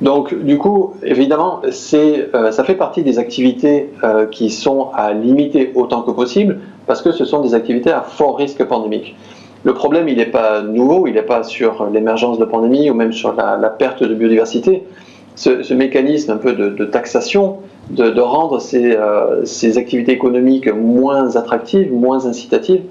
Donc, 0.00 0.34
du 0.34 0.58
coup, 0.58 0.94
évidemment, 1.02 1.60
euh, 1.64 2.50
ça 2.52 2.64
fait 2.64 2.74
partie 2.74 3.02
des 3.02 3.18
activités 3.18 3.90
qui 4.30 4.50
sont 4.50 4.90
à 4.94 5.12
limiter 5.12 5.72
autant 5.74 6.02
que 6.02 6.12
possible 6.12 6.60
parce 6.86 7.02
que 7.02 7.10
ce 7.10 7.24
sont 7.24 7.40
des 7.40 7.54
activités 7.54 7.90
à 7.90 8.02
fort 8.02 8.36
risque 8.36 8.64
pandémique. 8.64 9.16
Le 9.64 9.74
problème, 9.74 10.08
il 10.08 10.16
n'est 10.16 10.26
pas 10.26 10.62
nouveau, 10.62 11.06
il 11.06 11.14
n'est 11.14 11.22
pas 11.22 11.42
sur 11.42 11.88
l'émergence 11.92 12.38
de 12.38 12.44
pandémie 12.44 12.90
ou 12.90 12.94
même 12.94 13.12
sur 13.12 13.34
la, 13.34 13.56
perte 13.70 14.02
de 14.02 14.14
biodiversité. 14.14 14.84
Ce, 15.34 15.74
mécanisme 15.74 16.32
un 16.32 16.36
peu 16.36 16.52
de, 16.52 16.84
taxation, 16.84 17.58
de, 17.90 18.20
rendre 18.20 18.60
euh, 18.74 19.44
ces, 19.44 19.78
activités 19.78 20.12
économiques 20.12 20.68
moins 20.68 21.36
attractives, 21.36 21.92
moins 21.92 22.26
incitatives, 22.26 22.82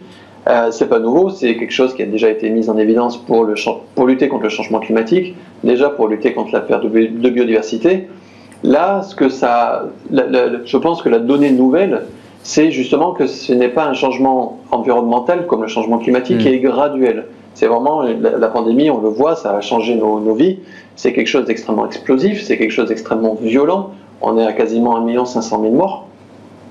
euh, 0.50 0.72
c'est 0.72 0.88
pas 0.88 1.00
nouveau, 1.00 1.30
c'est 1.30 1.56
quelque 1.58 1.74
chose 1.74 1.94
qui 1.94 2.04
a 2.04 2.06
déjà 2.06 2.30
été 2.30 2.50
mis 2.50 2.70
en 2.70 2.78
évidence 2.78 3.18
pour, 3.18 3.44
le, 3.44 3.56
pour 3.96 4.06
lutter 4.06 4.30
contre 4.30 4.44
le 4.44 4.50
changement 4.50 4.80
climatique, 4.80 5.36
déjà 5.64 5.90
pour 5.90 6.08
lutter 6.08 6.34
contre 6.34 6.54
la 6.54 6.62
perte 6.62 6.84
de, 6.84 7.30
biodiversité. 7.30 8.08
Là, 8.64 9.02
ce 9.04 9.16
que 9.16 9.30
ça, 9.30 9.90
je 10.12 10.78
pense 10.78 11.02
que 11.02 11.10
la 11.10 11.20
donnée 11.20 11.52
nouvelle, 11.52 12.04
c'est 12.44 12.72
justement 12.72 13.12
que 13.12 13.28
ce 13.28 13.52
n'est 13.52 13.70
pas 13.70 13.86
un 13.86 13.94
changement 13.94 14.60
environnemental 14.72 15.48
comme 15.48 15.64
le 15.64 15.68
changement 15.68 15.98
climatique 15.98 16.38
qui 16.38 16.50
mm. 16.50 16.54
est 16.54 16.60
graduel. 16.60 17.26
C'est 17.54 17.68
vraiment 17.68 18.04
la, 18.04 18.48
pandémie, 18.48 18.90
on 18.90 19.02
le 19.02 19.10
voit, 19.10 19.36
ça 19.36 19.58
a 19.58 19.62
changé 19.62 19.96
nos, 19.96 20.34
vies. 20.34 20.60
C'est 20.96 21.12
quelque 21.12 21.28
chose 21.28 21.46
d'extrêmement 21.46 21.88
explosif, 21.88 22.42
c'est 22.44 22.58
quelque 22.58 22.72
chose 22.72 22.88
d'extrêmement 22.88 23.36
violent. 23.42 23.92
On 24.22 24.38
est 24.38 24.46
à 24.46 24.54
quasiment 24.54 24.96
1 24.98 25.26
500 25.26 25.62
000 25.62 25.74
morts. 25.74 26.08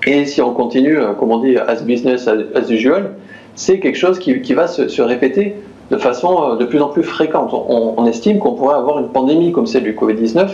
Et 0.05 0.25
si 0.25 0.41
on 0.41 0.53
continue, 0.53 0.97
euh, 0.97 1.13
comme 1.13 1.31
on 1.31 1.39
dit, 1.39 1.57
as 1.57 1.81
business 1.81 2.27
as 2.27 2.71
usual, 2.71 3.15
c'est 3.57 3.79
quelque 3.79 3.97
chose 3.97 4.19
qui, 4.19 4.53
va 4.53 4.67
se, 4.67 5.01
répéter 5.01 5.55
de 5.91 5.97
façon 5.97 6.53
euh, 6.53 6.55
de 6.55 6.63
plus 6.63 6.81
en 6.81 6.87
plus 6.87 7.03
fréquente. 7.03 7.53
On, 7.53 7.95
on 7.97 8.05
estime 8.05 8.39
qu'on 8.39 8.53
pourrait 8.53 8.77
avoir 8.77 8.99
une 8.99 9.09
pandémie 9.09 9.51
comme 9.51 9.67
celle 9.67 9.83
du 9.83 9.93
Covid-19 9.93 10.51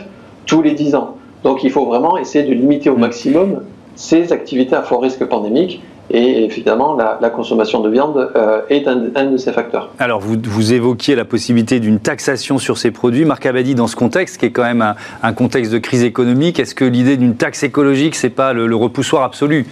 tous 0.48 0.64
les 0.64 0.72
10 0.72 0.96
ans. 0.96 1.18
Donc 1.44 1.64
il 1.64 1.70
faut 1.70 1.86
vraiment 1.86 2.18
essayer 2.18 2.44
de 2.44 2.54
limiter 2.54 2.90
au 2.90 2.98
mm. 2.98 3.02
maximum 3.02 3.62
ces 3.96 4.34
activités 4.34 4.76
à 4.76 4.82
fort 4.82 5.02
risque 5.02 5.24
pandémique. 5.26 5.82
Et 6.12 6.44
évidemment, 6.44 6.96
la, 6.96 7.30
consommation 7.30 7.80
de 7.80 7.90
viande 7.90 8.30
euh, 8.36 8.62
est 8.70 8.88
un, 8.88 8.98
de 8.98 9.38
ces 9.38 9.54
facteurs. 9.54 9.90
Alors, 10.00 10.20
vous, 10.20 10.36
vous 10.44 10.74
évoquiez 10.74 11.16
la 11.16 11.24
possibilité 11.24 11.80
d'une 11.80 12.00
taxation 12.00 12.58
sur 12.60 12.78
ces 12.78 12.92
produits. 12.92 13.24
Marc 13.24 13.46
Abadi, 13.46 13.74
dans 13.74 13.88
ce 13.88 13.96
contexte, 13.96 14.38
qui 14.38 14.48
est 14.48 14.52
quand 14.52 14.64
même 14.64 14.96
un, 15.24 15.34
contexte 15.34 15.72
de 15.72 15.78
crise 15.78 16.04
économique, 16.04 16.60
est-ce 16.60 16.76
que 16.76 16.84
l'idée 16.84 17.16
d'une 17.16 17.36
taxe 17.36 17.64
écologique, 17.64 18.16
c'est 18.16 18.30
pas 18.30 18.52
le, 18.52 18.76
repoussoir 18.76 19.24
absolu? 19.24 19.66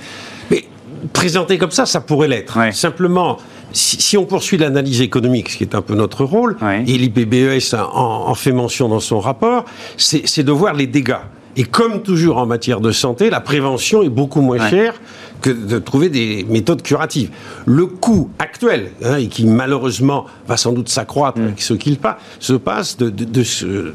Présenté 1.13 1.57
comme 1.57 1.71
ça, 1.71 1.85
ça 1.85 2.01
pourrait 2.01 2.27
l'être. 2.27 2.59
Simplement, 2.73 3.37
si, 3.73 4.17
on 4.17 4.25
poursuit 4.25 4.57
l'analyse 4.57 5.01
économique, 5.01 5.49
ce 5.49 5.57
qui 5.57 5.63
est 5.63 5.75
un 5.75 5.81
peu 5.81 5.95
notre 5.95 6.23
rôle, 6.23 6.57
et 6.87 6.97
l'IPBES 6.97 7.75
en, 7.75 8.29
en, 8.29 8.35
fait 8.35 8.51
mention 8.51 8.89
dans 8.89 8.99
son 8.99 9.19
rapport, 9.19 9.65
c'est 9.97 10.43
de 10.43 10.51
voir 10.51 10.73
les 10.73 10.87
dégâts. 10.87 11.15
Et 11.57 11.63
comme 11.63 12.01
toujours 12.01 12.37
en 12.37 12.45
matière 12.45 12.79
de 12.79 12.91
santé, 12.91 13.29
la 13.29 13.41
prévention 13.41 14.03
est 14.03 14.09
beaucoup 14.09 14.41
moins 14.41 14.69
chère 14.69 14.93
que 15.41 15.49
de 15.49 15.79
trouver 15.79 16.09
des 16.09 16.45
méthodes 16.47 16.81
curatives. 16.81 17.29
Le 17.65 17.87
coût 17.87 18.29
actuel, 18.39 18.91
hein, 19.03 19.17
et 19.17 19.27
qui 19.27 19.45
malheureusement 19.45 20.27
va 20.47 20.55
sans 20.55 20.71
doute 20.71 20.87
s'accroître 20.87 21.39
mm. 21.39 21.43
avec 21.43 21.61
ce 21.61 21.73
qu'il 21.73 21.97
se 22.39 22.53
passe, 22.53 22.97
de, 22.97 23.09
de, 23.09 23.43
ce, 23.43 23.65
de, 23.65 23.93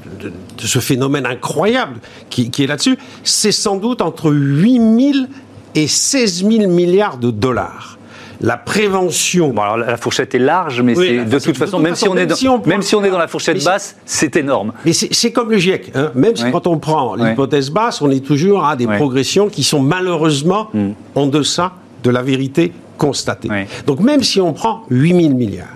ce, 0.58 0.78
phénomène 0.80 1.24
incroyable 1.24 2.00
qui, 2.28 2.50
qui 2.50 2.64
est 2.64 2.66
là-dessus, 2.66 2.98
c'est 3.24 3.52
sans 3.52 3.76
doute 3.76 4.02
entre 4.02 4.30
8 4.32 5.12
000 5.12 5.26
et 5.76 5.86
16 5.86 6.44
000 6.48 6.68
milliards 6.68 7.18
de 7.18 7.30
dollars 7.30 7.96
la 8.40 8.56
prévention. 8.56 9.50
Bon, 9.50 9.62
alors 9.62 9.76
la 9.78 9.96
fourchette 9.96 10.34
est 10.34 10.38
large, 10.38 10.82
mais 10.82 10.94
c'est 10.94 11.24
de, 11.24 11.38
toute 11.38 11.56
façon, 11.56 11.78
même, 11.78 11.94
si 11.94 12.08
on 12.08 12.16
est 12.16 12.26
dans, 12.26 12.62
même 12.66 12.82
si 12.82 12.94
on 12.94 13.04
est 13.04 13.10
dans 13.10 13.18
la 13.18 13.28
fourchette 13.28 13.64
basse, 13.64 13.96
c'est 14.04 14.36
énorme. 14.36 14.72
Mais 14.84 14.92
c'est 14.92 15.32
comme 15.32 15.50
le 15.50 15.58
GIEC. 15.58 15.92
Hein. 15.94 16.10
Même 16.14 16.36
si 16.36 16.44
quand 16.50 16.66
on 16.66 16.78
prend 16.78 17.14
l'hypothèse 17.14 17.70
basse, 17.70 18.02
on 18.02 18.10
est 18.10 18.24
toujours 18.24 18.64
à 18.64 18.76
des 18.76 18.86
progressions 18.86 19.48
qui 19.48 19.62
sont 19.62 19.80
malheureusement 19.80 20.68
mm. 20.74 20.90
en 21.14 21.26
deçà 21.26 21.72
de 22.02 22.10
la 22.10 22.22
vérité 22.22 22.72
constatée. 22.98 23.48
Donc 23.86 24.00
même 24.00 24.22
si 24.22 24.40
on 24.40 24.52
prend 24.52 24.82
8000 24.90 25.34
milliards, 25.34 25.68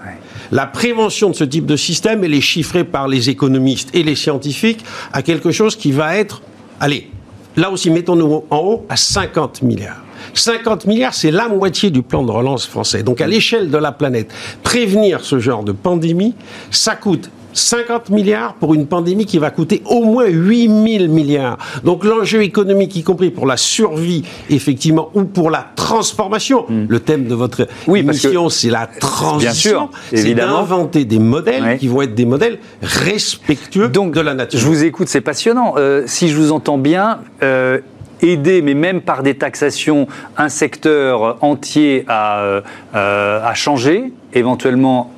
la 0.53 0.67
prévention 0.67 1.31
de 1.31 1.37
ce 1.37 1.45
type 1.45 1.67
de 1.67 1.77
système, 1.77 2.25
elle 2.25 2.35
est 2.35 2.41
chiffrée 2.41 2.83
par 2.83 3.07
les 3.07 3.31
économistes 3.31 3.89
et 3.95 4.03
les 4.03 4.17
scientifiques 4.17 4.85
à 5.13 5.23
quelque 5.23 5.53
chose 5.53 5.77
qui 5.77 5.93
va 5.93 6.17
être, 6.17 6.43
allez, 6.81 7.09
là 7.57 7.71
aussi, 7.71 7.91
mettons-nous 7.91 8.45
en 8.51 8.59
haut, 8.59 8.87
à 8.89 8.97
50 8.97 9.63
milliards. 9.63 10.03
50 10.35 10.87
milliards, 10.87 11.15
c'est 11.15 11.31
la 11.31 11.49
moitié 11.49 11.91
du 11.91 12.03
plan 12.03 12.23
de 12.23 12.31
relance 12.31 12.67
français. 12.67 13.03
Donc 13.03 13.21
à 13.21 13.27
l'échelle 13.27 13.71
de 13.71 13.79
la 13.79 13.93
planète, 13.93 14.33
prévenir 14.63 15.25
ce 15.25 15.39
genre 15.39 15.65
de 15.65 15.73
pandémie, 15.73 16.35
ça 16.71 16.95
coûte 16.97 17.31
50 17.53 18.11
milliards 18.11 18.55
pour 18.55 18.75
une 18.75 18.87
pandémie 18.87 19.27
qui 19.27 19.39
va 19.39 19.51
coûter 19.51 19.83
au 19.87 20.05
moins 20.05 20.27
8 20.27 20.99
000 20.99 21.13
milliards. 21.13 21.59
Donc 21.85 22.05
l'enjeu 22.05 22.43
économique, 22.43 22.97
y 22.97 23.03
compris 23.03 23.31
pour 23.31 23.47
la 23.47 23.57
survie, 23.57 24.25
effectivement, 24.49 25.11
ou 25.15 25.25
pour 25.25 25.51
la 25.51 25.67
transformation. 25.77 26.65
Hmm. 26.69 26.87
Le 26.89 27.01
thème 27.01 27.27
de 27.27 27.35
votre 27.35 27.67
oui, 27.87 28.01
émission, 28.01 28.49
c'est 28.49 28.71
la 28.71 28.87
transition. 28.87 29.91
C'est 30.13 30.35
d'inventer 30.35 31.05
des 31.05 31.19
modèles 31.19 31.79
qui 31.79 31.89
vont 31.89 32.03
être 32.03 32.15
des 32.15 32.27
modèles 32.27 32.59
respectueux 32.83 33.89
Donc, 33.89 34.15
de 34.15 34.21
la 34.21 34.35
nature. 34.35 34.59
Je 34.59 34.67
vous 34.67 34.85
écoute, 34.85 35.09
c'est 35.09 35.21
passionnant. 35.21 35.75
Euh, 35.77 36.05
si 36.07 36.29
je 36.29 36.37
vous 36.37 36.53
entends 36.53 36.79
bien, 36.79 37.21
euh, 37.43 37.79
aider, 38.23 38.63
mais 38.63 38.75
même 38.75 39.01
par 39.01 39.23
des 39.23 39.35
taxations, 39.35 40.07
un 40.37 40.49
secteur 40.49 41.39
entier 41.43 42.05
à, 42.09 42.41
euh, 42.41 42.61
à 42.95 43.55
changer, 43.55 44.13
éventuellement 44.35 45.13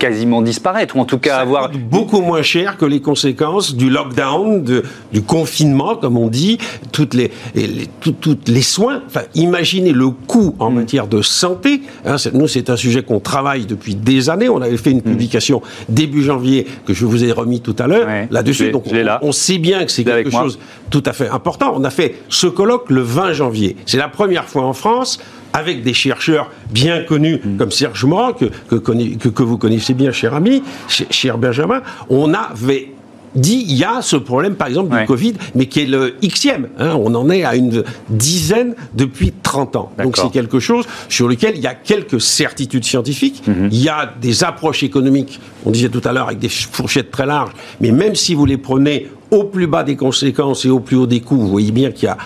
quasiment 0.00 0.40
disparaître, 0.42 0.96
ou 0.96 1.00
en 1.00 1.04
tout 1.04 1.18
cas 1.18 1.36
ça 1.36 1.40
avoir... 1.40 1.70
Beaucoup 1.70 2.22
moins 2.22 2.42
cher 2.42 2.76
que 2.78 2.86
les 2.86 3.00
conséquences 3.00 3.76
du 3.76 3.90
lockdown, 3.90 4.64
de, 4.64 4.82
du 5.12 5.22
confinement, 5.22 5.94
comme 5.94 6.16
on 6.16 6.28
dit, 6.28 6.58
toutes 6.90 7.14
les, 7.14 7.30
les 7.54 7.86
toutes 8.00 8.48
les 8.48 8.62
soins. 8.62 9.02
Enfin, 9.06 9.22
imaginez 9.34 9.92
le 9.92 10.08
coût 10.08 10.56
en 10.58 10.70
mm. 10.70 10.74
matière 10.74 11.06
de 11.06 11.20
santé. 11.20 11.82
Hein, 12.06 12.16
nous, 12.32 12.48
c'est 12.48 12.70
un 12.70 12.76
sujet 12.76 13.02
qu'on 13.02 13.20
travaille 13.20 13.66
depuis 13.66 13.94
des 13.94 14.30
années. 14.30 14.48
On 14.48 14.62
avait 14.62 14.78
fait 14.78 14.90
une 14.90 14.98
mm. 14.98 15.02
publication 15.02 15.62
début 15.88 16.22
janvier 16.22 16.66
que 16.86 16.94
je 16.94 17.04
vous 17.04 17.22
ai 17.22 17.32
remis 17.32 17.60
tout 17.60 17.76
à 17.78 17.86
l'heure 17.86 18.08
là-dessus. 18.30 18.70
Donc, 18.70 18.84
on, 18.90 19.28
on, 19.28 19.32
sait 19.32 19.58
bien 19.58 19.84
que 19.84 19.92
c'est 19.92 20.04
quelque 20.04 20.30
chose 20.30 20.58
tout 20.88 21.02
à 21.04 21.12
fait 21.12 21.28
important. 21.28 21.74
On 21.76 21.84
a 21.84 21.90
fait 21.90 22.16
ce 22.30 22.46
colloque 22.46 22.88
le 22.88 23.02
20 23.02 23.34
janvier. 23.34 23.76
C'est 23.84 23.98
la 23.98 24.08
première 24.08 24.46
fois 24.46 24.64
en 24.64 24.72
France 24.72 25.20
avec 25.52 25.82
des 25.82 25.94
chercheurs 25.94 26.50
bien 26.70 27.02
connus 27.02 27.40
mm. 27.42 27.56
comme 27.56 27.70
Serge 27.70 28.04
Morin, 28.04 28.32
que, 28.32 28.76
que, 28.76 29.42
vous 29.42 29.58
connaissez 29.58 29.94
bien, 29.94 30.12
cher 30.12 30.34
ami, 30.34 30.62
cher 30.88 31.38
Benjamin, 31.38 31.82
on 32.08 32.32
avait 32.34 32.92
dit 33.34 33.64
il 33.68 33.76
y 33.76 33.84
a 33.84 34.02
ce 34.02 34.16
problème 34.16 34.56
par 34.56 34.68
exemple 34.68 34.98
du 34.98 35.04
Covid, 35.06 35.34
mais 35.54 35.66
qui 35.66 35.80
est 35.80 35.86
le 35.86 36.16
Xème. 36.22 36.68
Hein, 36.78 36.96
on 36.98 37.14
en 37.14 37.30
est 37.30 37.44
à 37.44 37.54
une 37.54 37.84
dizaine 38.08 38.74
depuis 38.94 39.32
30 39.42 39.76
ans. 39.76 39.92
Donc 40.02 40.16
c'est 40.16 40.30
quelque 40.30 40.58
chose 40.58 40.86
sur 41.08 41.28
lequel 41.28 41.56
il 41.56 41.62
y 41.62 41.66
a 41.66 41.74
quelques 41.74 42.20
certitudes 42.20 42.84
scientifiques, 42.84 43.42
mm-hmm. 43.46 43.68
il 43.70 43.82
y 43.82 43.88
a 43.88 44.12
des 44.20 44.44
approches 44.44 44.82
économiques, 44.82 45.40
on 45.64 45.70
disait 45.70 45.88
tout 45.88 46.02
à 46.04 46.12
l'heure, 46.12 46.26
avec 46.26 46.38
des 46.38 46.48
fourchettes 46.48 47.10
très 47.10 47.26
larges, 47.26 47.52
mais 47.80 47.92
même 47.92 48.14
si 48.14 48.34
vous 48.34 48.46
les 48.46 48.58
prenez 48.58 49.08
au 49.30 49.44
plus 49.44 49.68
bas 49.68 49.84
des 49.84 49.96
conséquences 49.96 50.64
et 50.64 50.70
au 50.70 50.80
plus 50.80 50.96
haut 50.96 51.06
des 51.06 51.20
coûts, 51.20 51.36
vous 51.36 51.48
voyez 51.48 51.70
bien 51.70 51.92
qu'il 51.92 52.06
y 52.06 52.08
a 52.08 52.18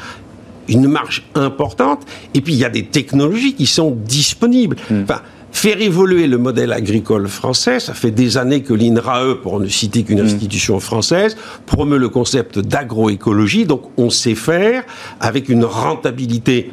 une 0.68 0.88
marge 0.88 1.24
importante. 1.34 2.02
Et 2.34 2.40
puis, 2.40 2.52
il 2.52 2.58
y 2.58 2.64
a 2.64 2.70
des 2.70 2.84
technologies 2.84 3.54
qui 3.54 3.66
sont 3.66 3.90
disponibles. 3.90 4.76
Hmm. 4.90 5.02
Enfin, 5.02 5.20
faire 5.52 5.80
évoluer 5.80 6.26
le 6.26 6.38
modèle 6.38 6.72
agricole 6.72 7.28
français, 7.28 7.80
ça 7.80 7.94
fait 7.94 8.10
des 8.10 8.36
années 8.36 8.62
que 8.62 8.74
l'INRAE, 8.74 9.36
pour 9.42 9.60
ne 9.60 9.68
citer 9.68 10.02
qu'une 10.02 10.20
hmm. 10.20 10.26
institution 10.26 10.80
française, 10.80 11.36
promeut 11.66 11.98
le 11.98 12.08
concept 12.08 12.58
d'agroécologie. 12.58 13.64
Donc, 13.64 13.82
on 13.96 14.10
sait 14.10 14.34
faire 14.34 14.84
avec 15.20 15.48
une 15.48 15.64
rentabilité 15.64 16.70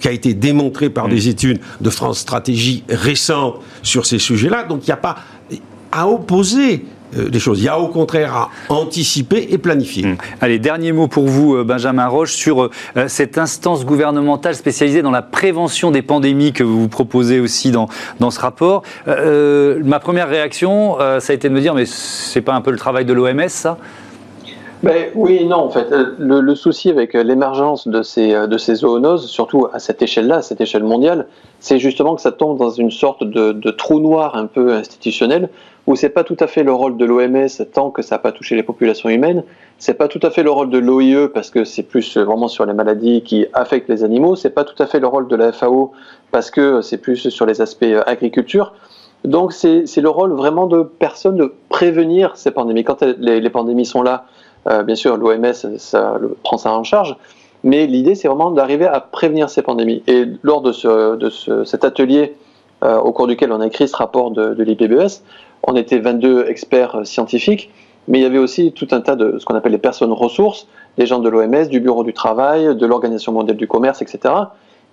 qui 0.00 0.08
a 0.08 0.12
été 0.12 0.34
démontrée 0.34 0.90
par 0.90 1.08
hmm. 1.08 1.10
des 1.10 1.28
études 1.28 1.60
de 1.80 1.90
France 1.90 2.18
Stratégie 2.18 2.84
récentes 2.88 3.60
sur 3.82 4.06
ces 4.06 4.18
sujets-là. 4.18 4.64
Donc, 4.64 4.82
il 4.82 4.90
n'y 4.90 4.94
a 4.94 4.98
pas 4.98 5.16
à 5.92 6.08
opposer 6.08 6.84
euh, 7.16 7.28
des 7.28 7.38
choses. 7.38 7.60
Il 7.60 7.64
y 7.64 7.68
a 7.68 7.78
au 7.78 7.88
contraire 7.88 8.34
à 8.34 8.50
anticiper 8.68 9.48
et 9.50 9.58
planifier. 9.58 10.04
Hum. 10.04 10.16
Allez, 10.40 10.58
dernier 10.58 10.92
mot 10.92 11.06
pour 11.06 11.26
vous, 11.26 11.54
euh, 11.54 11.64
Benjamin 11.64 12.08
Roche, 12.08 12.32
sur 12.32 12.64
euh, 12.64 12.70
cette 13.06 13.38
instance 13.38 13.84
gouvernementale 13.84 14.54
spécialisée 14.54 15.02
dans 15.02 15.10
la 15.10 15.22
prévention 15.22 15.90
des 15.90 16.02
pandémies 16.02 16.52
que 16.52 16.64
vous 16.64 16.88
proposez 16.88 17.38
aussi 17.38 17.70
dans, 17.70 17.88
dans 18.18 18.30
ce 18.30 18.40
rapport. 18.40 18.82
ma 19.06 20.00
première 20.00 20.28
réaction, 20.28 20.96
ça 20.98 21.32
a 21.32 21.34
été 21.34 21.48
de 21.48 21.54
me 21.54 21.60
dire, 21.60 21.74
mais 21.74 21.84
c'est 21.86 22.40
pas 22.40 22.54
un 22.54 22.60
peu 22.60 22.70
le 22.70 22.78
travail 22.78 23.04
de 23.04 23.12
l'OMS, 23.12 23.48
ça? 23.48 23.78
Ben, 24.82 25.10
oui 25.14 25.44
non, 25.46 25.56
en 25.56 25.70
fait. 25.70 25.88
Le, 26.18 26.54
souci 26.54 26.90
avec 26.90 27.14
l'émergence 27.14 27.88
de 27.88 28.02
ces, 28.02 28.46
de 28.46 28.58
ces 28.58 28.76
zoonoses, 28.76 29.28
surtout 29.28 29.68
à 29.72 29.78
cette 29.78 30.02
échelle-là, 30.02 30.36
à 30.36 30.42
cette 30.42 30.60
échelle 30.60 30.84
mondiale, 30.84 31.26
c'est 31.60 31.78
justement 31.78 32.14
que 32.14 32.20
ça 32.22 32.32
tombe 32.32 32.58
dans 32.58 32.70
une 32.70 32.90
sorte 32.90 33.24
de, 33.24 33.52
de 33.52 33.70
trou 33.70 34.00
noir 34.00 34.36
un 34.36 34.46
peu 34.46 34.74
institutionnel 34.74 35.48
où 35.86 35.94
c'est 35.94 36.08
pas 36.08 36.24
tout 36.24 36.36
à 36.40 36.46
fait 36.46 36.62
le 36.62 36.72
rôle 36.72 36.96
de 36.96 37.04
l'OMS 37.04 37.48
tant 37.72 37.90
que 37.90 38.02
ça 38.02 38.16
n'a 38.16 38.18
pas 38.18 38.32
touché 38.32 38.56
les 38.56 38.62
populations 38.62 39.08
humaines, 39.08 39.44
c'est 39.78 39.94
pas 39.94 40.08
tout 40.08 40.20
à 40.22 40.30
fait 40.30 40.42
le 40.42 40.50
rôle 40.50 40.70
de 40.70 40.78
l'OIE 40.78 41.28
parce 41.32 41.50
que 41.50 41.64
c'est 41.64 41.82
plus 41.82 42.16
vraiment 42.16 42.48
sur 42.48 42.66
les 42.66 42.72
maladies 42.72 43.22
qui 43.22 43.46
affectent 43.52 43.88
les 43.88 44.02
animaux, 44.02 44.34
c'est 44.34 44.50
pas 44.50 44.64
tout 44.64 44.80
à 44.82 44.86
fait 44.86 44.98
le 44.98 45.06
rôle 45.06 45.28
de 45.28 45.36
la 45.36 45.52
FAO 45.52 45.92
parce 46.32 46.50
que 46.50 46.80
c'est 46.82 46.98
plus 46.98 47.28
sur 47.28 47.46
les 47.46 47.60
aspects 47.60 47.84
euh, 47.84 48.02
agriculture. 48.06 48.72
Donc 49.24 49.52
c'est 49.52 49.84
le 49.96 50.08
rôle 50.08 50.32
vraiment 50.32 50.66
de 50.66 50.82
personne 50.82 51.36
de 51.36 51.52
prévenir 51.68 52.36
ces 52.36 52.50
pandémies. 52.50 52.84
Quand 52.84 53.02
les, 53.02 53.50
pandémies 53.50 53.86
sont 53.86 54.02
là, 54.02 54.26
euh, 54.68 54.82
bien 54.82 54.94
sûr 54.94 55.16
l'OMS 55.16 55.52
ça, 55.78 56.18
prend 56.42 56.58
ça 56.58 56.72
en 56.72 56.84
charge, 56.84 57.16
mais 57.64 57.86
l'idée 57.86 58.14
c'est 58.14 58.28
vraiment 58.28 58.50
d'arriver 58.50 58.86
à 58.86 59.00
prévenir 59.00 59.50
ces 59.50 59.62
pandémies. 59.62 60.02
Et 60.06 60.26
lors 60.42 60.60
de, 60.60 60.72
ce, 60.72 61.16
de 61.16 61.30
ce, 61.30 61.64
cet 61.64 61.84
atelier 61.84 62.36
euh, 62.84 62.98
au 62.98 63.12
cours 63.12 63.26
duquel 63.26 63.52
on 63.52 63.60
a 63.60 63.66
écrit 63.66 63.88
ce 63.88 63.96
rapport 63.96 64.30
de, 64.30 64.54
de 64.54 64.64
on 65.62 65.76
était 65.76 65.98
22 65.98 66.46
experts 66.48 66.96
euh, 66.96 67.04
scientifiques, 67.04 67.70
mais 68.08 68.18
il 68.18 68.22
y 68.22 68.26
avait 68.26 68.38
aussi 68.38 68.72
tout 68.72 68.88
un 68.92 69.00
tas 69.00 69.16
de 69.16 69.38
ce 69.38 69.44
qu'on 69.44 69.54
appelle 69.54 69.72
les 69.72 69.78
personnes 69.78 70.12
ressources, 70.12 70.66
des 70.96 71.06
gens 71.06 71.18
de 71.18 71.28
l'OMS, 71.28 71.68
du 71.68 71.80
Bureau 71.80 72.04
du 72.04 72.12
Travail, 72.12 72.76
de 72.76 72.86
l'Organisation 72.86 73.32
mondiale 73.32 73.56
du 73.56 73.66
commerce, 73.66 74.02
etc., 74.02 74.34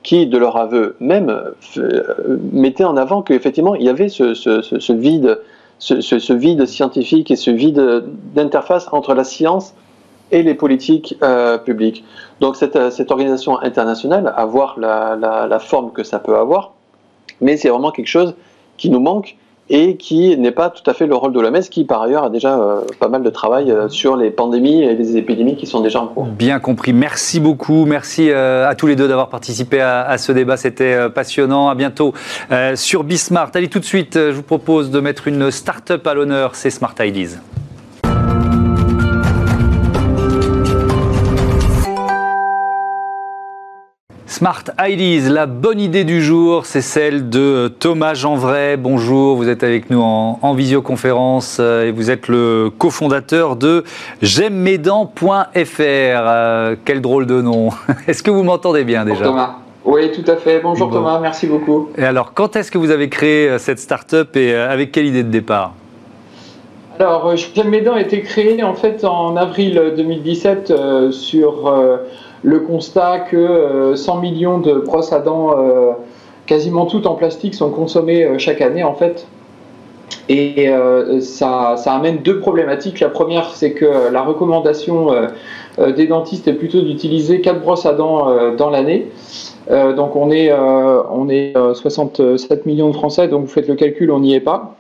qui, 0.02 0.28
de 0.28 0.38
leur 0.38 0.58
aveu 0.58 0.98
même, 1.00 1.30
euh, 1.78 2.04
mettaient 2.52 2.84
en 2.84 2.98
avant 2.98 3.22
qu'effectivement, 3.22 3.76
il 3.76 3.84
y 3.84 3.90
avait 3.90 4.10
ce, 4.10 4.92
vide, 4.92 5.40
ce, 5.80 6.34
vide 6.34 6.66
scientifique 6.66 7.32
et 7.32 7.38
ce 7.38 7.52
vide 7.52 8.04
d'interface 8.36 8.90
entre 8.92 9.14
la 9.14 9.24
science 9.24 9.74
et 10.32 10.44
les 10.44 10.56
politiques 10.56 11.16
euh, 11.24 11.58
publiques. 11.58 12.04
Donc 12.42 12.58
cette, 12.58 12.76
organisation 13.12 13.60
internationale, 13.62 14.34
à 14.36 14.46
voir 14.46 14.78
la 14.78 15.60
forme 15.60 15.94
que 15.94 16.04
ça 16.04 16.20
peut 16.20 16.36
avoir, 16.36 16.74
mais 17.40 17.56
c'est 17.56 17.70
vraiment 17.70 17.92
quelque 17.92 18.08
chose 18.08 18.36
qui 18.78 18.90
nous 18.90 19.00
manque 19.00 19.38
et 19.70 19.96
qui 19.96 20.38
n'est 20.38 20.52
pas 20.52 20.70
tout 20.70 20.88
à 20.90 20.94
fait 20.94 21.08
le 21.08 21.16
rôle 21.16 21.32
de 21.32 21.40
l'OMS, 21.40 21.62
qui 21.70 21.86
par 21.86 22.02
ailleurs 22.02 22.26
a 22.26 22.30
déjà 22.30 22.60
euh, 22.60 22.82
pas 23.00 23.08
mal 23.08 23.24
de 23.24 23.30
travail 23.30 23.72
euh, 23.72 23.88
sur 23.88 24.18
les 24.18 24.30
pandémies 24.30 24.84
et 24.84 24.96
les 24.96 25.16
épidémies 25.18 25.56
qui 25.56 25.66
sont 25.66 25.82
déjà 25.82 26.02
en 26.02 26.08
cours. 26.08 26.26
Bien 26.26 26.60
compris. 26.60 26.92
Merci 26.92 27.40
beaucoup. 27.40 27.86
Merci 27.86 28.30
euh, 28.30 28.68
à 28.68 28.76
tous 28.76 28.88
les 28.88 28.96
deux 28.96 29.08
d'avoir 29.08 29.30
participé 29.30 29.80
à, 29.80 30.18
ce 30.18 30.32
débat. 30.32 30.58
C'était 30.58 31.10
passionnant. 31.10 31.70
À 31.70 31.76
bientôt 31.76 32.14
sur 32.76 33.04
Bismart. 33.04 33.52
Allez, 33.54 33.68
tout 33.68 33.80
de 33.80 33.86
suite, 33.86 34.16
je 34.16 34.32
vous 34.32 34.44
propose 34.44 34.92
de 34.92 35.00
mettre 35.00 35.28
une 35.28 35.50
start-up 35.50 36.06
à 36.06 36.14
l'honneur. 36.14 36.56
C'est 36.56 36.70
Smart 36.70 36.96
Ideas. 37.00 37.40
Smart 44.44 44.66
Ideas, 44.78 45.30
la 45.30 45.46
bonne 45.46 45.80
idée 45.80 46.04
du 46.04 46.22
jour, 46.22 46.66
c'est 46.66 46.82
celle 46.82 47.30
de 47.30 47.70
Thomas 47.80 48.14
Jeanvray. 48.14 48.76
Bonjour, 48.76 49.38
vous 49.38 49.48
êtes 49.48 49.64
avec 49.64 49.90
nous 49.90 50.02
en, 50.02 50.54
visioconférence 50.54 51.60
euh, 51.62 51.88
et 51.88 51.92
vous 51.92 52.12
êtes 52.12 52.28
le 52.28 52.70
cofondateur 52.78 53.56
de 53.56 53.86
j'aime-mes-dents.fr. 54.22 55.48
Euh, 55.80 56.76
quel 56.84 57.00
drôle 57.00 57.26
de 57.26 57.42
nom. 57.42 57.70
Est-ce 58.10 58.22
que 58.22 58.32
vous 58.32 58.44
m'entendez 58.44 58.84
bien 58.84 59.06
déjà? 59.06 59.24
Thomas. 59.24 59.56
Oui, 59.86 60.12
tout 60.12 60.30
à 60.30 60.36
fait. 60.36 60.60
Bonjour 60.60 60.92
Thomas, 60.92 61.22
merci 61.22 61.48
beaucoup. 61.48 61.88
Et 61.98 62.04
alors, 62.04 62.34
quand 62.34 62.58
est-ce 62.58 62.70
que 62.70 62.78
vous 62.78 62.92
avez 62.92 63.08
créé 63.08 63.48
euh, 63.48 63.58
cette 63.60 63.80
start-up 63.80 64.36
et 64.36 64.54
avec 64.54 64.92
quelle 64.92 65.06
idée 65.06 65.24
de 65.24 65.32
départ? 65.32 65.72
Alors, 67.00 67.34
J'aime 67.38 67.70
mes 67.70 67.80
dents 67.80 67.94
a 67.94 68.02
été 68.02 68.22
créé 68.24 68.62
en 68.62 68.74
fait 68.74 69.06
en 69.06 69.38
avril 69.38 69.94
2017 69.96 70.74
sur 71.12 71.72
le 72.44 72.60
constat 72.60 73.20
que 73.20 73.96
100 73.96 74.18
euh, 74.18 74.22
millions 74.22 74.60
de 74.60 74.74
brosses 74.74 75.14
à 75.14 75.20
dents, 75.20 75.56
euh, 75.58 75.92
quasiment 76.46 76.86
toutes 76.86 77.08
en 77.08 77.16
plastique, 77.16 77.56
sont 77.56 77.72
consommées 77.72 78.26
euh, 78.26 78.38
chaque 78.38 78.62
année 78.62 78.84
en 78.84 78.94
fait. 78.94 79.26
Et 80.30 80.70
ça, 81.20 81.76
amène 81.86 82.20
deux 82.20 82.40
problématiques. 82.40 83.02
La 83.02 83.10
première, 83.10 83.50
c'est 83.56 83.72
que 83.72 84.10
la 84.10 84.22
recommandation 84.22 85.10
des 85.78 86.08
dentistes 86.08 86.48
est 86.48 86.54
plutôt 86.54 86.82
d'utiliser 86.82 87.42
4 87.42 87.60
brosses 87.60 87.86
à 87.86 87.94
dents 87.94 88.54
dans 88.56 88.70
l'année. 88.70 89.08
donc 89.70 90.16
on 90.16 90.32
est, 90.32 90.54
on 90.54 91.28
est 91.28 91.54
67 91.74 92.66
millions 92.66 92.90
de 92.90 92.96
Français, 92.96 93.28
donc 93.28 93.42
vous 93.42 93.52
faites 93.52 93.68
le 93.68 93.76
calcul, 93.76 94.12
on 94.12 94.22
n'y 94.22 94.34
est 94.34 94.40
pas 94.40 94.78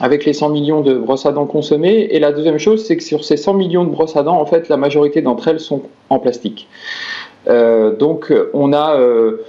avec 0.00 0.24
les 0.24 0.32
100 0.32 0.50
millions 0.50 0.80
de 0.80 0.94
brosses 0.94 1.26
à 1.26 1.32
dents 1.32 1.46
consommées. 1.46 2.08
Et 2.10 2.20
la 2.20 2.32
deuxième 2.32 2.58
chose, 2.58 2.84
c'est 2.84 2.96
que 2.96 3.02
sur 3.02 3.24
ces 3.24 3.36
100 3.36 3.54
millions 3.54 3.84
de 3.84 3.90
brosses 3.90 4.16
à 4.16 4.22
dents, 4.22 4.40
en 4.40 4.46
fait, 4.46 4.68
la 4.68 4.76
majorité 4.76 5.20
d'entre 5.22 5.48
elles 5.48 5.60
sont 5.60 5.82
en 6.08 6.18
plastique. 6.18 6.68
Euh, 7.48 7.96
donc, 7.96 8.32
on 8.54 8.72
a 8.72 8.96
euh, 8.96 9.44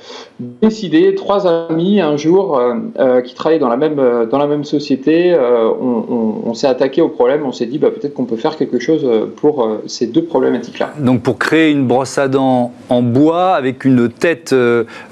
décidé, 0.62 1.16
trois 1.16 1.48
amis, 1.48 2.02
un 2.02 2.18
jour, 2.18 2.60
euh, 2.60 3.22
qui 3.22 3.36
travaillaient 3.36 3.60
dans 3.60 3.70
la 3.70 3.78
même, 3.78 4.02
dans 4.30 4.38
la 4.38 4.48
même 4.48 4.64
société, 4.64 5.36
on, 5.36 6.54
s'est 6.54 6.68
attaqué 6.68 7.02
au 7.02 7.08
problème, 7.08 7.44
on 7.46 7.52
s'est 7.52 7.66
dit 7.66 7.78
bah, 7.78 7.90
peut-être 7.92 8.14
qu'on 8.14 8.26
peut 8.26 8.36
faire 8.36 8.58
quelque 8.58 8.80
chose 8.80 9.08
pour 9.38 9.68
ces 9.88 10.08
deux 10.08 10.24
problématiques-là. 10.24 10.92
Donc, 11.00 11.22
pour 11.22 11.38
créer 11.38 11.72
une 11.72 11.88
brosse 11.88 12.18
à 12.18 12.28
dents 12.28 12.74
en 12.90 13.02
bois 13.02 13.52
avec 13.52 13.86
une 13.86 14.10
tête 14.10 14.54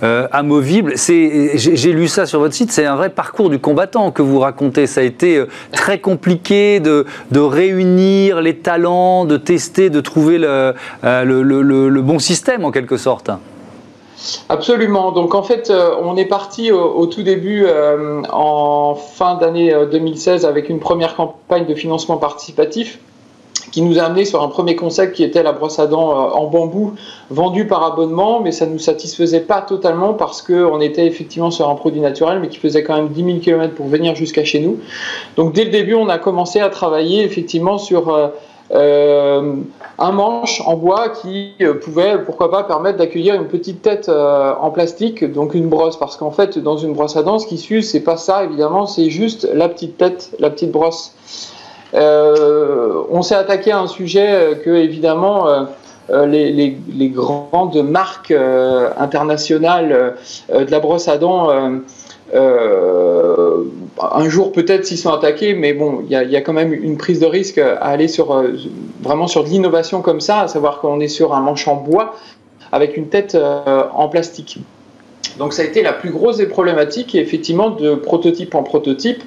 amovible, 0.02 0.94
j'ai 0.98 1.94
lu 1.94 2.08
ça 2.08 2.26
sur 2.26 2.40
votre 2.40 2.54
site, 2.54 2.72
c'est 2.72 2.86
un 2.86 2.96
vrai 2.96 3.10
parcours 3.10 3.50
du 3.50 3.60
combattant 3.60 4.12
que 4.12 4.22
vous 4.22 4.40
racontez. 4.40 4.88
Ça 4.88 5.02
a 5.02 5.04
été 5.04 5.44
très 5.72 6.00
compliqué 6.00 6.80
de, 6.80 7.06
de 7.32 7.40
réunir 7.40 8.42
les 8.42 8.56
talents, 8.56 9.26
de 9.26 9.38
tester, 9.38 9.90
de 9.90 10.02
trouver 10.02 10.38
le, 10.38 10.74
le 11.04 12.02
bon 12.02 12.20
système 12.20 12.66
en 12.66 12.72
quelque 12.72 12.98
sorte. 12.98 13.30
Absolument. 14.50 15.12
Donc 15.12 15.36
en 15.36 15.44
fait, 15.44 15.70
euh, 15.70 15.96
on 16.02 16.18
est 16.18 16.26
parti 16.26 16.72
au, 16.72 17.06
tout 17.06 17.24
début, 17.24 17.66
euh, 17.66 18.22
en 18.32 18.96
fin 18.96 19.36
d'année 19.36 19.74
2016, 19.92 20.44
euh, 20.44 20.50
avec 20.50 20.70
une 20.70 20.80
première 20.80 21.16
campagne 21.16 21.66
de 21.66 21.76
financement 21.76 22.18
participatif 22.18 23.00
qui 23.72 23.84
nous 23.84 24.00
a 24.00 24.04
amené 24.04 24.26
sur 24.26 24.42
un 24.42 24.48
premier 24.48 24.76
concept 24.76 25.16
qui 25.16 25.24
était 25.24 25.44
la 25.44 25.52
brosse 25.52 25.78
à 25.78 25.86
dents 25.86 26.10
en 26.10 26.48
bambou 26.48 26.96
vendue 27.30 27.68
par 27.68 27.84
abonnement, 27.84 28.40
mais 28.40 28.52
ça 28.52 28.66
ne 28.66 28.72
nous 28.72 28.80
satisfaisait 28.80 29.42
pas 29.42 29.62
totalement 29.62 30.16
parce 30.16 30.42
qu'on 30.42 30.82
était 30.82 31.06
effectivement 31.06 31.52
sur 31.52 31.70
un 31.70 31.76
produit 31.76 32.02
naturel, 32.02 32.40
mais 32.40 32.48
qui 32.48 32.58
faisait 32.58 32.84
quand 32.84 32.96
même 32.96 33.10
10 33.10 33.24
000 33.24 33.38
km 33.40 33.76
pour 33.76 33.86
venir 33.86 34.16
jusqu'à 34.16 34.44
chez 34.44 34.60
nous. 34.60 34.80
Donc 35.36 35.54
dès 35.54 35.66
le 35.66 35.70
début, 35.70 35.94
on 35.94 36.10
a 36.10 36.18
commencé 36.18 36.60
à 36.60 36.70
travailler 36.70 37.24
effectivement 37.24 37.78
sur 37.78 38.32
un 40.00 40.12
manche 40.12 40.62
en 40.66 40.76
bois 40.76 41.10
qui 41.10 41.54
euh, 41.62 41.74
pouvait, 41.74 42.20
pourquoi 42.20 42.50
pas, 42.50 42.64
permettre 42.64 42.98
d'accueillir 42.98 43.36
une 43.36 43.48
petite 43.48 43.82
tête 43.82 44.08
euh, 44.10 44.54
en 44.60 44.72
plastique, 44.72 45.30
donc 45.32 45.54
une 45.54 45.68
brosse, 45.68 45.98
parce 45.98 46.16
qu'en 46.16 46.32
fait, 46.32 46.58
dans 46.58 46.78
une 46.78 46.94
brosse 46.94 47.18
à 47.18 47.24
dents, 47.24 47.40
ce 47.40 47.48
qui 47.48 47.58
s'use, 47.58 47.90
c'est 47.90 48.00
pas 48.00 48.18
ça, 48.18 48.44
évidemment, 48.44 48.88
c'est 48.88 49.10
juste 49.10 49.48
la 49.54 49.68
petite 49.68 49.98
tête, 49.98 50.32
la 50.40 50.50
petite 50.50 50.72
brosse. 50.72 51.14
on 51.94 53.22
s'est 53.22 53.36
attaqué 53.36 53.72
à 53.72 53.80
un 53.80 53.88
sujet 53.88 54.62
que, 54.64 54.70
évidemment, 54.70 55.48
les, 56.10 57.12
grandes 57.14 57.84
marques 57.84 58.34
internationales 58.98 60.16
de 60.50 60.72
la 60.72 60.80
brosse 60.80 61.08
à 61.08 61.18
dents 61.18 61.50
euh, 62.34 63.64
un 64.00 64.30
jour 64.30 64.52
peut-être 64.52 64.86
s'ils 64.86 64.98
sont 64.98 65.12
attaqués, 65.12 65.54
mais 65.54 65.74
bon, 65.74 66.04
il 66.10 66.12
y, 66.12 66.36
a 66.36 66.42
quand 66.42 66.54
même 66.54 66.74
une 66.74 66.98
prise 66.98 67.20
de 67.20 67.26
risque 67.26 67.58
à 67.58 67.76
aller 67.78 68.08
sur 68.08 68.34
euh, 68.34 68.54
vraiment 69.02 69.28
sur 69.28 69.44
de 69.44 69.50
l'innovation 69.50 70.02
comme 70.02 70.22
ça, 70.22 70.42
à 70.42 70.48
savoir 70.48 70.80
qu'on 70.80 71.00
est 71.00 71.08
sur 71.08 71.34
un 71.34 71.42
manche 71.42 71.68
en 71.68 71.76
bois 71.76 72.16
avec 72.72 72.98
une 72.98 73.08
tête 73.08 73.36
euh, 73.36 73.84
en 73.94 74.08
plastique. 74.08 74.60
Donc 75.38 75.54
ça 75.54 75.64
a 75.64 75.66
été 75.66 75.82
la 75.82 75.94
plus 75.94 76.12
grosse 76.12 76.38
des 76.38 76.46
problématiques 76.46 77.16
et 77.16 77.20
effectivement 77.20 77.72
de 77.72 77.96
prototype 77.96 78.56
en 78.56 78.64
prototype, 78.64 79.24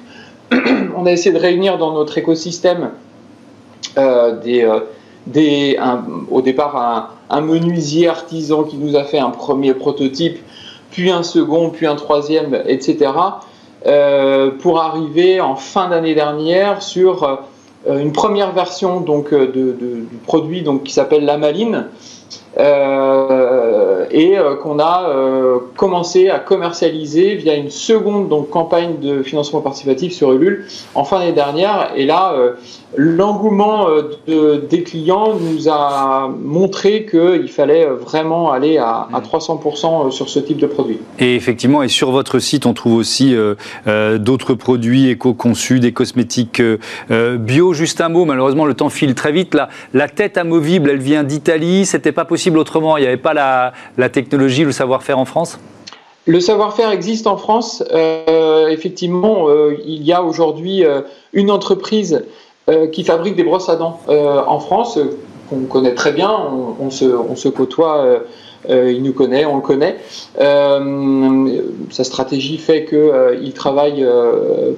on 0.95 1.05
a 1.05 1.11
essayé 1.11 1.31
de 1.31 1.39
réunir 1.39 1.77
dans 1.77 1.93
notre 1.93 2.17
écosystème 2.17 2.91
au 6.31 6.41
départ 6.41 7.11
un 7.29 7.41
menuisier 7.41 8.07
artisan 8.07 8.63
qui 8.63 8.77
nous 8.77 8.95
a 8.95 9.03
fait 9.03 9.19
un 9.19 9.29
premier 9.29 9.73
prototype 9.75 10.39
puis 10.93 11.09
un 11.09 11.23
second, 11.23 11.71
puis 11.71 11.87
un 11.87 11.95
troisième, 11.95 12.61
etc. 12.67 13.11
Euh, 13.85 14.51
pour 14.51 14.79
arriver 14.79 15.41
en 15.41 15.55
fin 15.55 15.89
d'année 15.89 16.13
dernière 16.15 16.81
sur 16.81 17.23
euh, 17.87 17.99
une 17.99 18.13
première 18.13 18.53
version 18.53 19.01
donc, 19.01 19.33
euh, 19.33 19.47
de, 19.47 19.73
du 19.73 20.17
produit 20.25 20.61
donc, 20.61 20.83
qui 20.83 20.93
s'appelle 20.93 21.25
la 21.25 21.37
maline 21.37 21.87
et 24.13 24.35
qu'on 24.61 24.79
a 24.79 25.09
commencé 25.75 26.29
à 26.29 26.39
commercialiser 26.39 27.35
via 27.35 27.55
une 27.55 27.69
seconde 27.69 28.29
donc, 28.29 28.49
campagne 28.49 28.99
de 29.01 29.23
financement 29.23 29.61
participatif 29.61 30.13
sur 30.13 30.33
Ulule 30.33 30.65
en 30.95 31.03
fin 31.03 31.19
d'année 31.19 31.33
dernière. 31.33 31.91
Et 31.95 32.05
là, 32.05 32.35
l'engouement 32.95 33.87
euh, 34.29 34.61
des 34.69 34.83
clients 34.83 35.33
nous 35.39 35.69
a 35.69 36.29
montré 36.41 37.05
qu'il 37.05 37.49
fallait 37.49 37.85
vraiment 37.85 38.51
aller 38.51 38.77
à, 38.77 39.07
300% 39.13 40.07
euh, 40.07 40.11
sur 40.11 40.29
ce 40.29 40.39
type 40.39 40.57
de 40.57 40.67
produit. 40.67 40.99
Et 41.19 41.35
effectivement, 41.35 41.83
et 41.83 41.87
sur 41.87 42.11
votre 42.11 42.39
site, 42.39 42.65
on 42.65 42.73
trouve 42.73 42.95
aussi 42.95 43.35
euh, 43.35 44.17
d'autres 44.17 44.53
produits 44.53 45.09
éco-conçus, 45.09 45.79
des 45.79 45.91
cosmétiques 45.91 46.61
bio. 47.09 47.73
Juste 47.73 48.01
un 48.01 48.09
mot, 48.09 48.25
malheureusement, 48.25 48.65
le 48.65 48.73
temps 48.73 48.89
file 48.89 49.15
très 49.15 49.31
vite. 49.31 49.53
La, 49.53 49.69
la 49.93 50.07
tête 50.07 50.37
amovible, 50.37 50.89
elle 50.89 50.99
vient 50.99 51.23
d'Italie. 51.23 51.85
C'était 51.85 52.11
pas 52.11 52.25
possible 52.25 52.57
autrement. 52.57 52.97
Il 52.97 53.01
n'y 53.01 53.07
avait 53.07 53.17
pas 53.17 53.33
la, 53.33 53.73
la 53.97 54.02
technologie, 54.09 54.63
le 54.63 54.71
savoir-faire 54.71 55.19
en 55.19 55.25
France? 55.25 55.59
Le 56.25 56.39
savoir-faire 56.39 56.89
existe 56.91 57.27
en 57.27 57.37
France. 57.37 57.83
effectivement, 58.69 59.47
il 59.85 60.03
y 60.03 60.13
a 60.13 60.23
aujourd'hui 60.23 60.83
une 61.33 61.51
entreprise 61.51 62.23
euh, 62.69 62.87
qui 62.87 63.03
fabrique 63.03 63.35
des 63.35 63.43
brosses 63.43 63.67
à 63.67 63.75
dents 63.75 63.99
euh, 64.07 64.41
en 64.47 64.57
France, 64.57 64.97
euh, 64.97 65.17
qu'on 65.49 65.65
connaît 65.65 65.95
très 65.95 66.13
bien, 66.13 66.31
on, 66.79 66.89
se, 66.89 67.03
on 67.03 67.35
se, 67.35 67.49
côtoie, 67.49 68.21
il 68.69 69.03
nous 69.03 69.11
connaît, 69.11 69.43
on 69.43 69.57
le 69.57 69.61
connaît. 69.61 69.97
sa 71.91 72.03
stratégie 72.05 72.57
fait 72.57 72.85
qu'il 72.85 73.53
travaille 73.53 74.07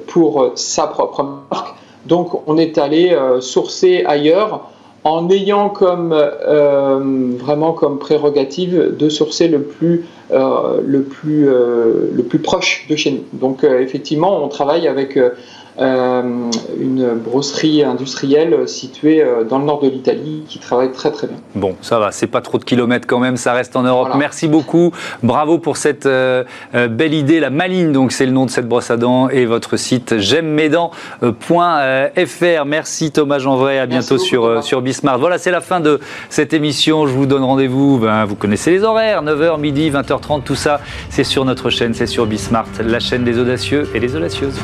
pour 0.07 0.53
sa 0.55 0.87
propre 0.87 1.23
marque. 1.51 1.75
Donc 2.07 2.41
on 2.47 2.57
est 2.57 2.79
allé 2.79 3.15
sourcer 3.41 4.03
ailleurs 4.07 4.71
en 5.05 5.29
ayant 5.29 5.69
comme 5.69 6.13
vraiment 7.39 7.71
comme 7.71 7.99
prérogative 7.99 8.97
de 8.97 9.07
sourcer 9.09 9.47
le 9.47 9.61
plus 9.61 10.03
le 10.31 11.03
plus 11.03 11.45
le 11.45 12.23
plus 12.27 12.39
proche 12.39 12.85
de 12.89 12.95
chez 12.95 13.11
nous. 13.11 13.23
Donc 13.33 13.63
effectivement, 13.63 14.43
on 14.43 14.47
travaille 14.49 14.87
avec 14.87 15.15
euh, 15.17 15.29
une 15.77 17.15
brosserie 17.15 17.83
industrielle 17.83 18.67
située 18.67 19.21
euh, 19.21 19.43
dans 19.43 19.59
le 19.59 19.65
nord 19.65 19.81
de 19.81 19.89
l'Italie 19.89 20.43
qui 20.47 20.59
travaille 20.59 20.91
très 20.91 21.11
très 21.11 21.27
bien. 21.27 21.37
Bon, 21.53 21.75
ça 21.81 21.99
va, 21.99 22.11
c'est 22.11 22.27
pas 22.27 22.41
trop 22.41 22.57
de 22.57 22.63
kilomètres 22.63 23.07
quand 23.07 23.19
même, 23.19 23.37
ça 23.37 23.53
reste 23.53 23.75
en 23.75 23.83
Europe. 23.83 24.09
Merci 24.17 24.47
beaucoup, 24.47 24.91
bravo 25.23 25.57
pour 25.57 25.77
cette 25.77 26.05
euh, 26.05 26.43
belle 26.73 27.13
idée. 27.13 27.39
La 27.39 27.49
Maline, 27.49 27.91
donc 27.91 28.11
c'est 28.11 28.25
le 28.25 28.31
nom 28.31 28.45
de 28.45 28.51
cette 28.51 28.67
brosse 28.67 28.89
à 28.89 28.97
dents 28.97 29.29
et 29.29 29.45
votre 29.45 29.77
site 29.77 30.17
j'aime 30.17 30.47
mes 30.47 30.69
dents.fr. 30.69 32.65
Merci 32.65 33.11
Thomas 33.11 33.39
Janvray, 33.39 33.79
à 33.79 33.85
bientôt 33.85 34.17
sur, 34.17 34.63
sur 34.63 34.81
Bismart. 34.81 35.19
Voilà, 35.19 35.37
c'est 35.37 35.51
la 35.51 35.61
fin 35.61 35.79
de 35.79 35.99
cette 36.29 36.53
émission. 36.53 37.07
Je 37.07 37.13
vous 37.13 37.25
donne 37.25 37.43
rendez-vous, 37.43 37.99
ben, 37.99 38.25
vous 38.25 38.35
connaissez 38.35 38.71
les 38.71 38.83
horaires, 38.83 39.23
9h, 39.23 39.59
midi, 39.59 39.91
20h30, 39.91 40.43
tout 40.43 40.55
ça, 40.55 40.79
c'est 41.09 41.23
sur 41.23 41.45
notre 41.45 41.69
chaîne, 41.69 41.93
c'est 41.93 42.07
sur 42.07 42.25
Bismart, 42.25 42.67
la 42.83 42.99
chaîne 42.99 43.23
des 43.23 43.39
audacieux 43.39 43.89
et 43.93 43.99
des 43.99 44.15
audacieuses. 44.15 44.59